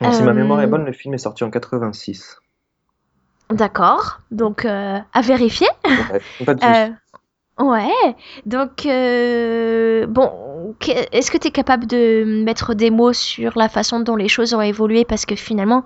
[0.00, 2.40] Si ma mémoire est bonne, le film est sorti en 86.
[3.50, 4.20] D'accord.
[4.30, 5.68] Donc, euh, à vérifier.
[5.84, 8.16] Ouais, pas de Euh, ouais.
[8.46, 10.74] Donc, euh, bon,
[11.12, 14.54] est-ce que tu es capable de mettre des mots sur la façon dont les choses
[14.54, 15.04] ont évolué?
[15.04, 15.84] Parce que finalement,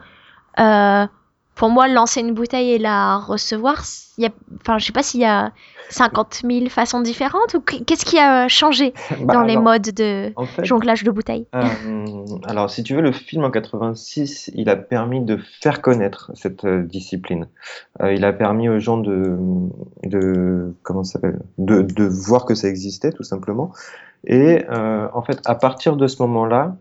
[0.58, 1.06] euh,
[1.54, 3.82] pour moi, lancer une bouteille et la recevoir,
[4.18, 5.52] y a, enfin, je sais pas s'il y a
[5.90, 10.32] 50 000 façons différentes ou qu- qu'est-ce qui a changé Bah, dans les modes de
[10.36, 11.46] en fait, jonglage de bouteilles?
[11.54, 11.66] Euh,
[12.44, 16.64] alors, si tu veux, le film en 86, il a permis de faire connaître cette
[16.64, 17.46] euh, discipline.
[18.00, 19.36] Euh, il a permis aux gens de,
[20.04, 23.72] de comment ça s'appelle, de, de voir que ça existait, tout simplement.
[24.24, 26.76] Et en fait, à partir de ce moment-là,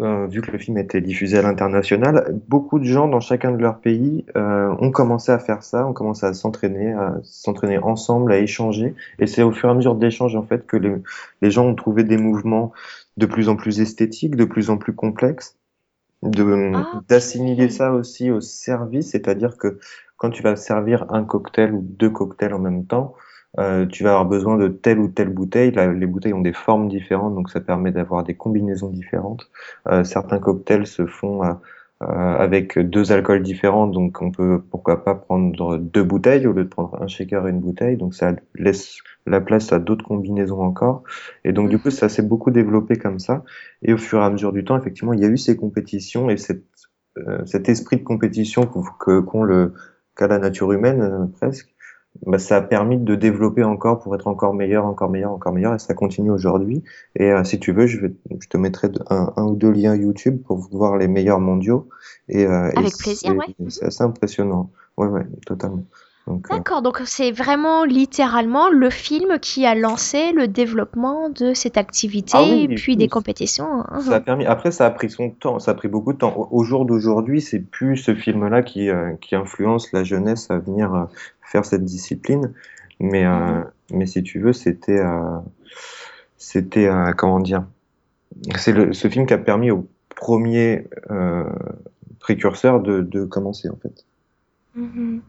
[0.00, 3.58] euh, vu que le film était diffusé à l'international, beaucoup de gens dans chacun de
[3.60, 8.32] leurs pays euh, ont commencé à faire ça, ont commencé à s'entraîner, à s'entraîner ensemble,
[8.32, 8.94] à échanger.
[9.18, 10.94] Et c'est au fur et à mesure d'échanges en fait que les,
[11.42, 12.72] les gens ont trouvé des mouvements
[13.16, 15.56] de plus en plus esthétiques, de plus en plus complexes,
[16.22, 17.04] de Ah, ok.
[17.08, 19.78] d'assimiler ça aussi au service, c'est-à-dire que
[20.16, 23.14] quand tu vas servir un cocktail ou deux cocktails en même temps,
[23.58, 25.70] euh, tu vas avoir besoin de telle ou telle bouteille.
[25.72, 29.50] Là, les bouteilles ont des formes différentes, donc ça permet d'avoir des combinaisons différentes.
[29.88, 31.52] Euh, certains cocktails se font euh,
[32.02, 36.64] euh, avec deux alcools différents, donc on peut pourquoi pas prendre deux bouteilles au lieu
[36.64, 37.96] de prendre un shaker et une bouteille.
[37.96, 41.04] Donc ça laisse la place à d'autres combinaisons encore.
[41.44, 43.44] Et donc du coup, ça s'est beaucoup développé comme ça.
[43.82, 46.28] Et au fur et à mesure du temps, effectivement, il y a eu ces compétitions
[46.30, 46.64] et cette,
[47.18, 48.82] euh, cet esprit de compétition qu'ont
[49.22, 49.72] qu'ont le
[50.16, 51.73] qu'a la nature humaine euh, presque
[52.26, 55.74] bah, ça a permis de développer encore pour être encore meilleur, encore meilleur, encore meilleur,
[55.74, 56.82] et ça continue aujourd'hui.
[57.16, 59.94] Et euh, si tu veux, je, vais, je te mettrai un, un ou deux liens
[59.96, 61.88] YouTube pour voir les meilleurs mondiaux.
[62.28, 63.54] Et, euh, et Avec plaisir, c'est- ouais.
[63.68, 64.70] C'est assez impressionnant.
[64.96, 65.84] Ouais, ouais, totalement.
[66.26, 71.52] Donc, euh, D'accord, donc c'est vraiment littéralement le film qui a lancé le développement de
[71.52, 73.84] cette activité, Ah oui, puis des compétitions.
[73.88, 74.00] hein.
[74.00, 74.46] Ça a permis.
[74.46, 75.58] Après, ça a pris son temps.
[75.58, 76.34] Ça a pris beaucoup de temps.
[76.34, 80.58] Au, au jour d'aujourd'hui, c'est plus ce film-là qui, euh, qui influence la jeunesse à
[80.58, 81.04] venir euh,
[81.42, 82.54] faire cette discipline.
[83.00, 83.64] Mais, Mhm.
[83.92, 85.02] mais si tu veux, c'était,
[86.38, 87.64] c'était, comment dire,
[88.56, 90.88] c'est ce film qui a permis au premier
[92.20, 94.04] précurseur de, de commencer en fait.
[94.76, 95.20] Mhm.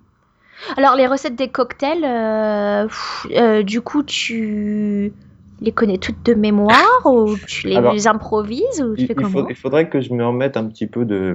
[0.77, 5.13] Alors, les recettes des cocktails, euh, pff, euh, du coup, tu
[5.61, 9.23] les connais toutes de mémoire ou tu les Alors, improvises ou tu Il, fais il
[9.25, 11.33] faut- comment il faudrait que je me remette un petit peu de,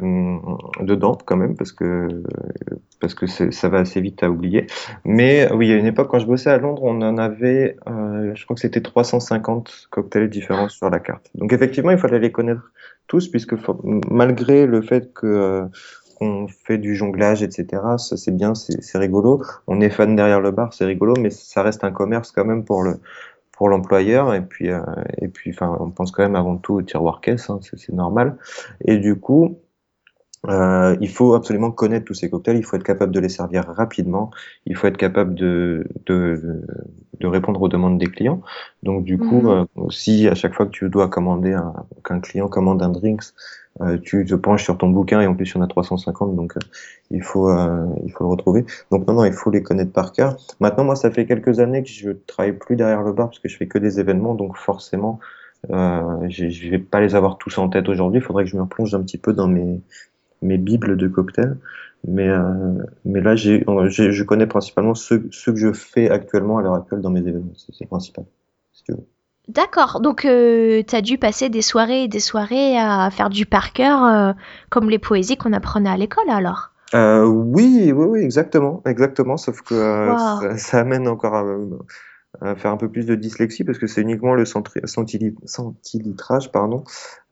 [0.82, 2.06] dedans quand même parce que
[3.00, 4.66] parce que ça va assez vite à oublier.
[5.06, 7.76] Mais oui, il y a une époque quand je bossais à Londres, on en avait,
[7.88, 11.30] euh, je crois que c'était 350 cocktails différents sur la carte.
[11.34, 12.70] Donc effectivement, il fallait les connaître
[13.06, 13.54] tous puisque
[14.10, 15.64] malgré le fait que euh,
[16.20, 17.82] qu'on fait du jonglage, etc.
[17.96, 19.42] Ça c'est bien, c'est rigolo.
[19.66, 22.64] On est fan derrière le bar, c'est rigolo, mais ça reste un commerce quand même
[22.64, 23.00] pour le
[23.52, 24.80] pour l'employeur et puis euh,
[25.18, 28.38] et puis enfin on pense quand même avant tout au tiroir caisse, hein, c'est normal.
[28.84, 29.58] Et du coup,
[30.48, 33.64] euh, il faut absolument connaître tous ces cocktails, il faut être capable de les servir
[33.66, 34.30] rapidement,
[34.64, 36.64] il faut être capable de, de,
[37.22, 38.40] répondre aux demandes des clients.
[38.82, 42.48] Donc du coup, euh, si à chaque fois que tu dois commander un, qu'un client
[42.48, 43.34] commande un drinks,
[44.02, 46.56] tu te penches sur ton bouquin et en plus il y en a 350, donc
[46.56, 46.60] euh,
[47.10, 48.64] il faut euh, il faut le retrouver.
[48.90, 50.36] Donc non non, il faut les connaître par cœur.
[50.60, 53.48] Maintenant moi ça fait quelques années que je travaille plus derrière le bar parce que
[53.48, 55.18] je fais que des événements, donc forcément
[55.70, 58.20] euh, je vais pas les avoir tous en tête aujourd'hui.
[58.20, 59.80] Il faudrait que je me replonge un petit peu dans mes
[60.42, 61.56] mes bibles de cocktails.
[62.06, 66.74] Mais, euh, mais là, j'ai, je connais principalement ceux, que je fais actuellement à l'heure
[66.74, 67.52] actuelle dans mes événements.
[67.56, 68.24] C'est c'est le principal.
[68.72, 69.06] Si tu veux.
[69.50, 73.72] D'accord, donc tu as dû passer des soirées et des soirées à faire du par
[73.72, 74.32] cœur, euh,
[74.68, 76.70] comme les poésies qu'on apprenait à l'école alors?
[76.94, 79.36] Euh, oui, oui, oui, exactement, exactement.
[79.36, 80.40] Sauf que euh, Wow.
[80.40, 81.44] ça, ça amène encore à,
[82.40, 86.84] à faire un peu plus de dyslexie parce que c'est uniquement le centilitrage, pardon,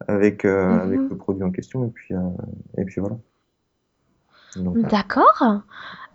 [0.08, 0.80] avec, euh, Mhm.
[0.80, 1.84] avec le produit en question.
[1.86, 2.18] Et puis, euh,
[2.78, 3.16] et puis voilà.
[4.56, 5.62] Donc, D'accord.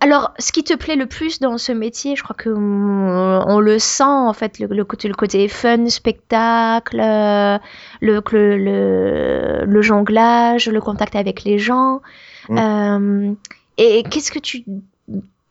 [0.00, 3.78] Alors, ce qui te plaît le plus dans ce métier, je crois que on, le
[3.78, 7.58] sent en fait, le, le côté, le côté fun, spectacle, euh,
[8.02, 8.22] le,
[9.64, 12.02] le, jonglage, le contact avec les gens.
[12.48, 12.58] Mm.
[12.58, 13.34] Euh,
[13.78, 14.64] et qu'est-ce que tu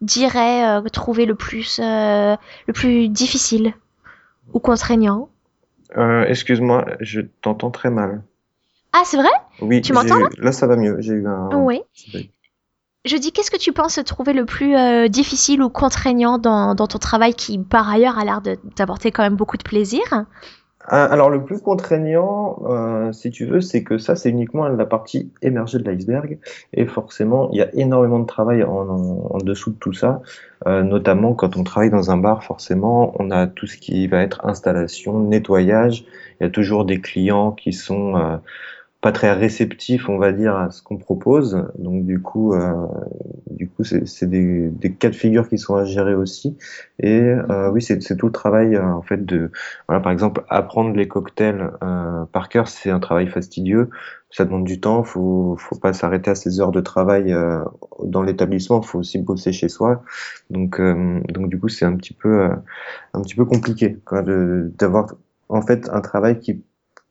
[0.02, 2.36] dirais euh, trouver le plus, euh,
[2.68, 3.74] le plus difficile
[4.54, 5.30] ou contraignant?
[5.98, 8.24] Euh, excuse-moi, je t'entends très mal.
[8.92, 9.30] Ah, c'est vrai?
[9.60, 10.52] Oui, Tu m'entends, j'ai- là?
[10.52, 10.98] ça va mieux.
[11.00, 11.50] J'ai eu un.
[11.56, 11.82] Oui.
[13.06, 16.88] Je dis, qu'est-ce que tu penses trouver le plus euh, difficile ou contraignant dans, dans
[16.88, 20.02] ton travail qui, par ailleurs, a l'air de t'apporter quand même beaucoup de plaisir?
[20.86, 24.86] Ah, Alors le plus contraignant, euh, si tu veux, c'est que ça c'est uniquement la
[24.86, 26.40] partie émergée de l'iceberg.
[26.74, 30.22] Et forcément il y a énormément de travail en, en, en dessous de tout ça,
[30.68, 34.22] euh, notamment quand on travaille dans un bar, forcément on a tout ce qui va
[34.22, 36.06] être installation, nettoyage,
[36.42, 38.38] il y a toujours des clients qui sont euh,
[39.04, 41.68] pas très réceptifs, on va dire, à ce qu'on propose.
[41.78, 42.88] Donc du coup, euh,
[43.52, 46.58] du coup, c'est des, des, cas de figure qui sont à gérer aussi.
[47.00, 49.52] Et euh, oui, c'est tout le travail euh, en fait de,
[49.90, 53.90] voilà, par exemple, apprendre les cocktails euh, par cœur, c'est un travail fastidieux.
[54.30, 55.04] Ça demande du temps.
[55.04, 57.60] Faut, faut pas s'arrêter à ses heures de travail euh,
[58.06, 58.82] dans l'établissement.
[58.82, 60.02] Faut aussi bosser chez soi.
[60.50, 62.50] Donc, donc du coup, c'est un petit peu,
[63.14, 64.00] un petit peu compliqué
[64.80, 65.14] d'avoir
[65.50, 66.64] en fait un travail qui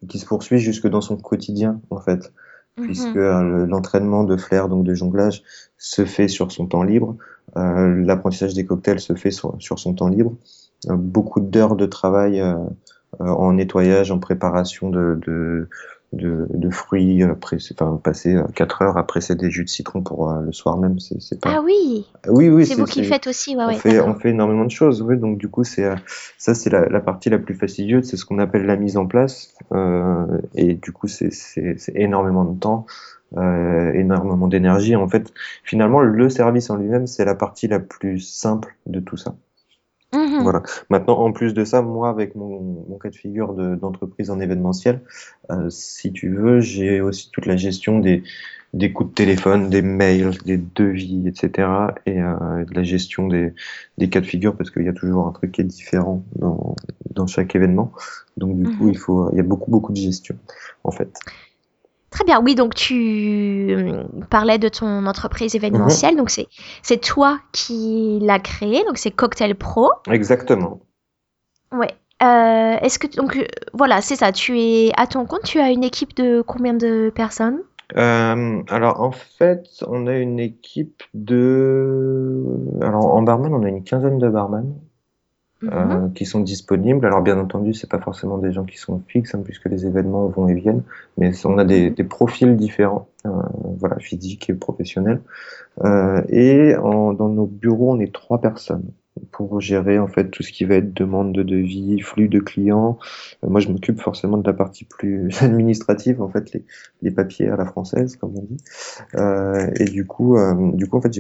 [0.09, 2.33] qui se poursuit jusque dans son quotidien en fait,
[2.77, 2.85] mhm.
[2.85, 5.43] puisque euh, l'entraînement de flair, donc de jonglage,
[5.79, 7.17] se fait sur son temps libre,
[7.57, 10.35] euh, l'apprentissage des cocktails se fait sur, son temps libre,
[10.89, 12.55] euh, beaucoup d'heures de travail euh,
[13.19, 15.69] en nettoyage, en préparation de, de,
[16.13, 20.31] de, de fruits, après, enfin, passer 4 heures après c'est des jus de citron pour
[20.31, 21.55] euh, le soir même, c'est pas.
[21.57, 22.07] Ah oui.
[22.29, 22.67] Oui, oui.
[22.67, 23.75] C'est vous qui le faites aussi, ouais, on ouais.
[23.77, 25.17] Fait, on fait énormément de choses, oui.
[25.17, 25.97] Donc du coup, c'est euh,
[26.39, 29.07] ça, c'est la, la, partie la plus fastidieuse, c'est ce qu'on appelle la mise en
[29.07, 31.33] place, euh, et du coup, c'est
[31.95, 32.87] énormément de temps.
[33.39, 34.95] Euh, énormément d'énergie.
[34.95, 35.33] En fait,
[35.65, 39.35] finalement, le service en lui-même, c'est la partie la plus simple de tout ça.
[40.33, 40.63] Mmh voilà.
[40.89, 45.01] Maintenant, en plus de ça, moi, avec mon, mon cas de figure d'entreprise en événementiel,
[45.51, 48.23] euh, si tu veux, j'ai aussi toute la gestion des,
[48.73, 51.69] des coups de téléphone, des mails, des devis, etc.
[52.07, 53.53] Et euh, de la gestion des,
[53.99, 56.77] des cas de figure, parce qu'il y a toujours un truc qui est différent dans,
[57.11, 57.93] dans chaque événement.
[58.37, 60.37] Donc, du coup, mmh il faut, il y a beaucoup, beaucoup de gestion,
[60.85, 61.19] en fait.
[62.13, 66.19] Très bien, oui, donc tu euh, parlais de ton entreprise événementielle, mhm.
[66.19, 69.91] donc c'est, toi qui l'as créé, donc c'est Cocktail Pro.
[70.11, 70.81] Exactement.
[71.73, 71.89] Ouais.
[72.23, 74.31] Euh, est-ce que donc euh, voilà, c'est ça.
[74.31, 75.43] Tu es à ton compte.
[75.43, 77.61] Tu as une équipe de combien de personnes?
[77.97, 82.45] Alors en fait, on a une équipe de.
[82.81, 84.75] Alors en barman, on a une quinzaine de barman.
[85.71, 86.13] Euh, mhm.
[86.13, 87.07] qui sont disponibles.
[87.07, 90.27] Alors bien entendu, c'est pas forcément des gens qui sont fixes, hein, puisque les événements
[90.27, 90.83] vont et viennent,
[91.19, 93.31] mais on a des, des profils différents, euh,
[93.79, 95.21] voilà, physiques et professionnels.
[95.85, 98.91] Euh, et en, dans nos bureaux, on est trois personnes
[99.31, 102.99] pour gérer en fait tout ce qui va être demande de devis, flux de clients.
[103.45, 106.65] Euh, moi, je m'occupe forcément de la partie plus administrative, en fait, les,
[107.03, 108.57] les papiers à la française, comme on dit.
[109.15, 110.37] Euh, et du coup,
[110.75, 111.17] du coup, en fait,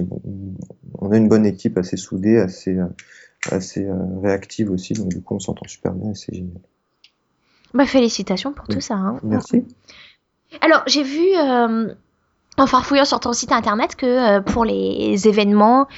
[0.98, 2.76] on a une bonne équipe assez soudée, assez
[3.50, 6.60] assez euh, réactive aussi, donc du coup on s'entend super bien et c'est génial.
[7.74, 8.94] Bah, félicitations pour tout ça.
[8.94, 9.18] Hein.
[9.22, 9.64] Merci.
[10.60, 11.92] Alors j'ai vu euh,
[12.58, 15.88] en farfouillant sur ton site internet que euh, pour les événements,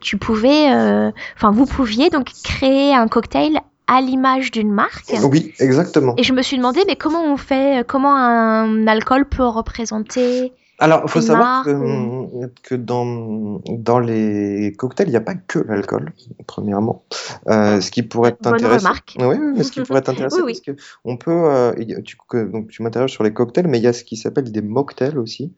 [0.00, 5.12] tu pouvais, enfin vous pouviez donc créer un cocktail à l'image d'une marque.
[5.24, 6.14] Oui, exactement.
[6.16, 10.52] Et je me suis demandé, mais comment on fait, comment un alcool peut représenter
[10.82, 15.60] alors, il faut savoir que, que, dans, dans les cocktails, il n'y a pas que
[15.60, 16.12] l'alcool,
[16.48, 17.04] premièrement.
[17.46, 18.88] Euh, ce qui pourrait t'intéresser.
[19.18, 21.30] Oui, oui, mais ce qui pourrait t'intéresser, oui, parce que on peut.
[21.30, 21.72] Euh,
[22.04, 24.60] tu, donc, tu m'interroges sur les cocktails, mais il y a ce qui s'appelle des
[24.60, 25.54] mocktails aussi.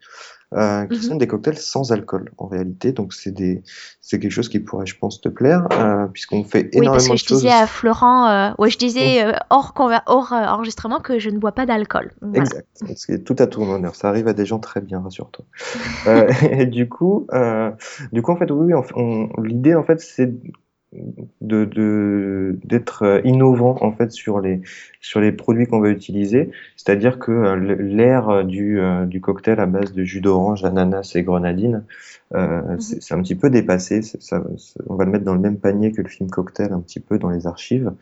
[0.52, 1.02] Euh, qui mhm.
[1.02, 2.92] sont des cocktails sans alcool en réalité.
[2.92, 3.62] Donc c'est des
[4.00, 7.22] c'est quelque chose qui pourrait, je pense, te plaire euh, puisqu'on fait énormément oui, parce
[7.22, 9.74] que je disais à Florent, euh, ouais, je disais euh, hors
[10.06, 12.12] hors enregistrement que je ne bois pas d'alcool.
[12.34, 12.68] Exact.
[12.94, 13.96] C'est tout à ton honneur.
[13.96, 15.44] Ça arrive à des gens très bien, rassure-toi.
[16.50, 17.26] et du coup,
[18.12, 20.32] du coup en fait, oui, oui l'idée en fait c'est
[21.40, 24.60] de d'être euh, innovant en fait sur les
[25.00, 26.50] sur les produits qu'on va utiliser.
[26.76, 31.22] C'est-à-dire que euh, l'ère du euh, du cocktail à base de jus d'orange ananas et
[31.22, 31.84] grenadine
[32.34, 32.80] euh, mhm.
[32.80, 34.02] c'est un petit peu dépassé.
[34.02, 34.42] Ça,
[34.86, 37.18] on va le mettre dans le même panier que le film cocktail un petit peu
[37.18, 37.92] dans les archives.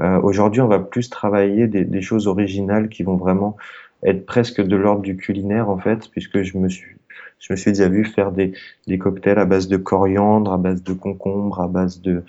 [0.00, 3.56] Euh, aujourd'hui on va plus travailler des, des choses originales qui vont vraiment
[4.04, 6.96] être presque de l'ordre du culinaire en fait puisque je me suis
[7.40, 8.52] je me suis déjà vu faire des,
[8.86, 12.22] des cocktails à base de coriandre, à base de concombre, à base de,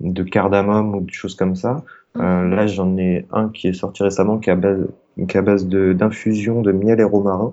[0.00, 1.84] de cardamome ou des choses comme ça.
[2.16, 2.54] Euh, mhm.
[2.54, 4.86] là, j'en ai un qui est sorti récemment qui est à base,
[5.28, 7.52] qui est à base d'infusion de, miel et romarin.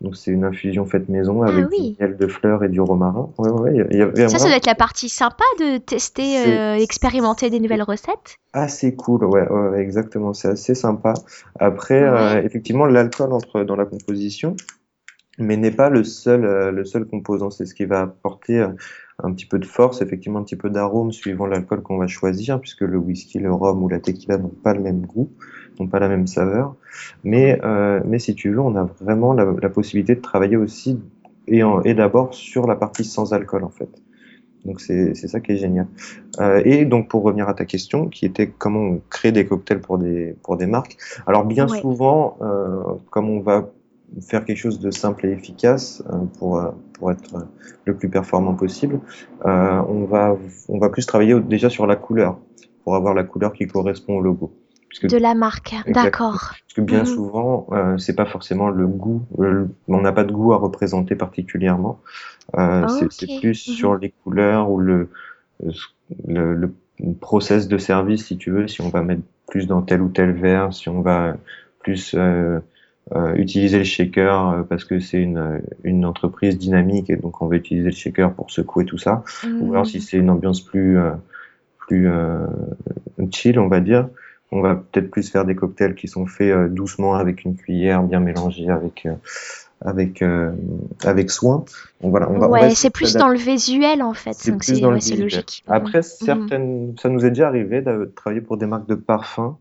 [0.00, 3.28] Donc c'est une infusion faite maison avec ah du miel de fleurs et du romarin.
[3.36, 6.76] Ouais, ouais, y y a ça, ça doit être la partie sympa de tester, euh,
[6.76, 8.38] expérimenter des nouvelles recettes.
[8.54, 10.32] Assez cool, ouais, ouais exactement.
[10.32, 11.12] C'est assez sympa.
[11.58, 14.56] Après, euh, effectivement, l'alcool entre dans la composition
[15.40, 17.50] mais n'est pas le seul, euh, le seul composant.
[17.50, 18.68] C'est ce qui va apporter euh,
[19.22, 22.60] un petit peu de force, effectivement un petit peu d'arôme suivant l'alcool qu'on va choisir,
[22.60, 25.30] puisque le whisky, le rhum ou la tequila n'ont pas le même goût,
[25.78, 26.76] n'ont pas la même saveur.
[27.24, 31.00] Mais, euh, mais si tu veux, on a vraiment la, la possibilité de travailler aussi
[31.48, 33.90] et, et d'abord sur la partie sans alcool en fait.
[34.64, 35.86] Donc c'est ça qui est génial.
[36.38, 39.80] Euh, et donc pour revenir à ta question, qui était comment on crée des cocktails
[39.80, 40.98] pour des pour des marques.
[41.26, 43.70] Alors bien souvent, euh, comme on va
[44.20, 47.42] faire quelque chose de simple et efficace euh, pour, euh, pour être euh,
[47.84, 49.00] le plus performant possible,
[49.44, 50.36] on, va,
[50.68, 52.38] on va plus travailler déjà sur la couleur,
[52.84, 54.52] pour avoir la couleur qui correspond au logo.
[55.02, 56.52] de la marque, d'accord.
[56.70, 57.06] Parce que bien mhm.
[57.06, 59.22] souvent, euh, c'est pas forcément le goût,
[59.88, 62.00] on n'a pas de goût à représenter particulièrement.
[62.56, 63.74] Euh, c'est plus mhm.
[63.74, 65.08] sur les couleurs ou le,
[66.26, 66.74] le, le,
[67.20, 70.32] process de service, si tu veux, si on va mettre plus dans tel ou tel
[70.32, 71.36] verre, si on va
[71.78, 72.60] plus euh,
[73.14, 77.46] euh utiliser le shaker euh, parce que c'est une, une entreprise dynamique et donc on
[77.46, 79.24] va utiliser le shaker pour secouer tout ça,
[79.60, 80.02] ou alors si mhm.
[80.02, 80.98] c'est une ambiance plus
[81.78, 82.08] plus
[83.32, 84.08] chill, on va dire,
[84.52, 88.02] on va peut-être plus faire des cocktails qui sont faits euh, doucement avec une cuillère,
[88.02, 89.14] bien mélangés avec euh,
[89.80, 90.52] avec euh,
[91.04, 91.64] avec soin.
[92.00, 95.16] Donc voilà, on va, ouais, c'est plus dans le visuel en fait, donc c'est ouais,
[95.16, 95.64] logique.
[95.68, 96.02] Après, mhm.
[96.02, 99.56] certaines, ça nous est déjà arrivé de travailler pour des marques de parfums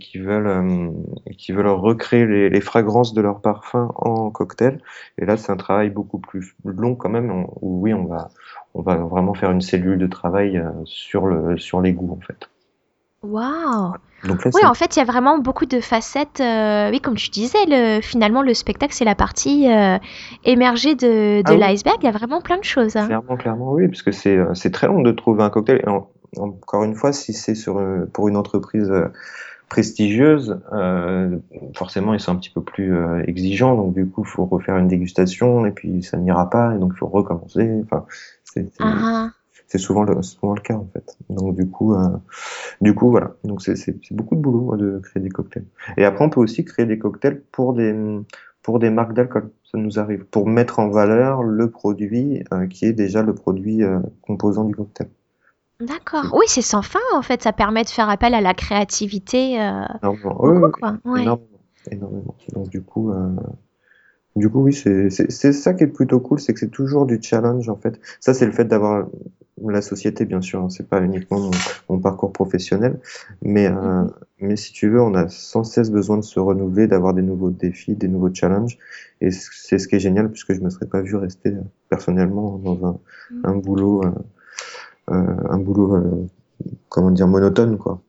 [0.00, 0.92] qui veulent
[1.36, 4.80] qui veulent recréer les, les, fragrances de leurs parfums en cocktail.
[5.18, 7.46] Et là, c'est un travail beaucoup plus long quand même.
[7.60, 8.28] où oui, on va
[8.74, 12.48] on va vraiment faire une cellule de travail sur le sur les goûts en fait.
[13.24, 13.94] Waouh
[14.52, 16.40] Oui, en fait, il y a vraiment beaucoup de facettes.
[16.40, 19.98] Euh, oui, comme tu disais, le, finalement, le spectacle, c'est la partie euh,
[20.44, 21.96] émergée de, de ah l'iceberg.
[22.02, 22.96] Il y a vraiment plein de choses.
[22.96, 23.06] Hein.
[23.06, 25.82] Clairement, clairement, oui, parce que c'est, euh, c'est très long de trouver un cocktail.
[25.86, 28.92] Et encore une fois, si c'est sur, pour une entreprise
[29.68, 30.60] prestigieuse,
[31.74, 32.96] forcément, ils sont un petit peu plus
[33.26, 33.74] exigeants.
[33.74, 36.74] Donc, du coup, il faut refaire une dégustation et puis ça n'ira pas.
[36.74, 37.80] Et donc, il faut recommencer.
[37.82, 38.06] Enfin,
[38.44, 39.30] c'est, ah, ah
[39.66, 41.16] c'est souvent le, souvent le cas en fait.
[41.30, 42.08] Donc du coup, euh,
[42.80, 43.32] du coup voilà.
[43.42, 45.64] Donc c'est beaucoup de boulot de créer des cocktails.
[45.96, 47.92] Et après, on peut aussi créer des cocktails pour des
[48.62, 49.50] pour des marques d'alcool.
[49.64, 53.82] Ça nous arrive pour mettre en valeur le produit euh, qui est déjà le produit
[53.82, 55.08] euh, composant du cocktail.
[55.86, 56.30] D'accord.
[56.32, 57.42] Oui, c'est sans fin en fait.
[57.42, 59.54] Ça permet de faire appel à la créativité.
[59.54, 60.36] énormément.
[60.40, 60.96] Oui, quoi.
[61.04, 61.38] Énormément.
[61.90, 62.34] énormément.
[62.54, 63.12] Donc du coup,
[64.36, 65.10] du coup, oui, c'est
[65.52, 68.00] ça qui est plutôt cool, c'est que c'est toujours du challenge en fait.
[68.18, 69.06] Ça, c'est le fait d'avoir
[69.64, 70.60] la société, bien sûr.
[70.60, 71.50] Hein, c'est pas uniquement
[71.88, 72.98] mon, parcours professionnel,
[73.42, 74.10] mais euh, mm-hmm.
[74.40, 77.50] mais si tu veux, on a sans cesse besoin de se renouveler, d'avoir des nouveaux
[77.50, 78.76] défis, des nouveaux challenges,
[79.20, 82.58] et c'est ce qui est génial puisque je me serais pas vu rester euh, personnellement
[82.58, 82.98] dans un,
[83.30, 83.40] mm.
[83.44, 84.12] un boulot, euh, euh,
[85.08, 86.26] un boulot, euh,
[86.88, 88.00] comment dire, monotone, quoi.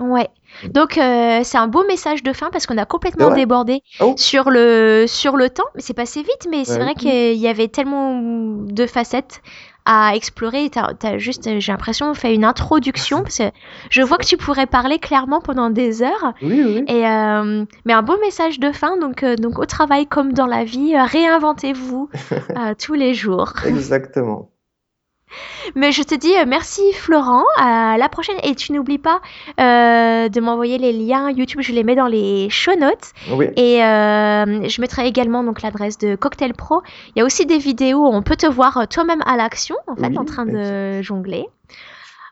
[0.00, 0.28] Ouais.
[0.70, 4.14] Donc euh, c'est un beau message de fin parce qu'on a complètement débordé oh.
[4.16, 6.48] sur le sur le temps, mais c'est passé vite.
[6.50, 9.40] Mais c'est vrai qu'il y avait tellement de facettes
[9.84, 10.70] à explorer.
[10.70, 13.44] T'as as juste, j'ai l'impression, fait une introduction parce que
[13.90, 16.32] je vois que tu pourrais parler clairement pendant des heures.
[16.42, 16.84] Oui, oui.
[16.88, 18.96] Et euh, mais un beau message de fin.
[18.98, 22.08] Donc euh, donc au travail comme dans la vie, réinventez-vous
[22.80, 23.52] tous les jours.
[23.64, 24.50] Exactement.
[25.74, 29.20] Mais je te dis euh, merci Florent, à la prochaine et tu n'oublies pas
[29.60, 33.12] euh, de m'envoyer les liens YouTube, je les mets dans les show notes
[33.56, 36.82] et euh, je mettrai également donc l'adresse de Cocktail Pro.
[37.14, 39.96] Il y a aussi des vidéos où on peut te voir toi-même à l'action en
[39.96, 41.46] fait en train de jongler.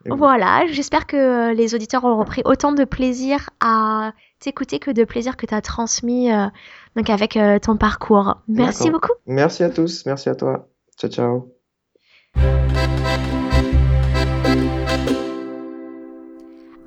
[0.04, 5.36] Voilà, j'espère que les auditeurs auront pris autant de plaisir à t'écouter que de plaisir
[5.36, 6.28] que tu as transmis
[6.96, 8.36] donc avec ton parcours.
[8.48, 9.12] Merci beaucoup.
[9.26, 10.68] Merci à tous, merci à toi.
[10.98, 11.61] Ciao ciao.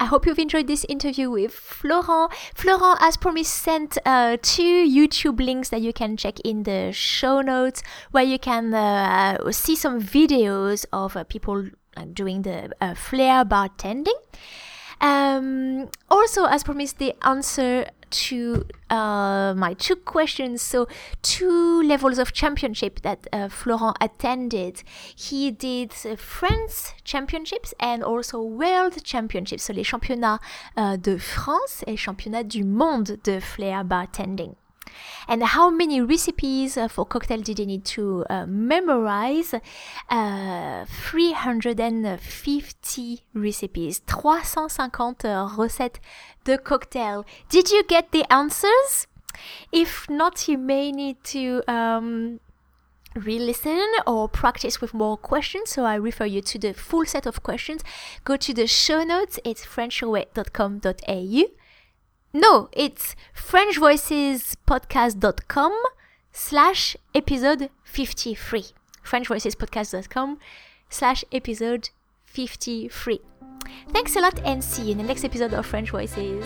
[0.05, 2.31] I hope you've enjoyed this interview with Florent.
[2.53, 7.41] Florent, as promised, sent uh, two YouTube links that you can check in the show
[7.41, 7.81] notes
[8.11, 11.69] where you can uh, see some videos of uh, people
[12.13, 14.13] doing the uh, flair bartending.
[15.01, 20.61] Um, also, as promised, the answer to uh, my two questions.
[20.61, 20.87] So,
[21.21, 24.83] two levels of championship that uh, Florent attended.
[25.15, 30.39] He did uh, France Championships and also World Championships, so les championnats
[30.77, 34.55] uh, de France et championnats du monde de flair bartending
[35.27, 39.53] and how many recipes uh, for cocktail did you need to uh, memorize?
[40.09, 45.27] Uh, 350 recipes, 350
[45.57, 45.99] recettes
[46.43, 47.25] de cocktail.
[47.49, 49.07] Did you get the answers?
[49.71, 52.39] If not, you may need to um,
[53.15, 57.41] re-listen or practice with more questions so i refer you to the full set of
[57.41, 57.81] questions
[58.25, 61.45] go to the show notes it's frenchaway.com.au
[62.35, 65.83] no, it's frenchvoicespodcast.com
[66.33, 68.65] slash episode 53.
[69.03, 70.39] frenchvoicespodcast.com
[70.89, 71.91] slash episode
[72.25, 73.21] 53.
[73.89, 76.45] Thanks a lot and see you in the next episode of French Voices.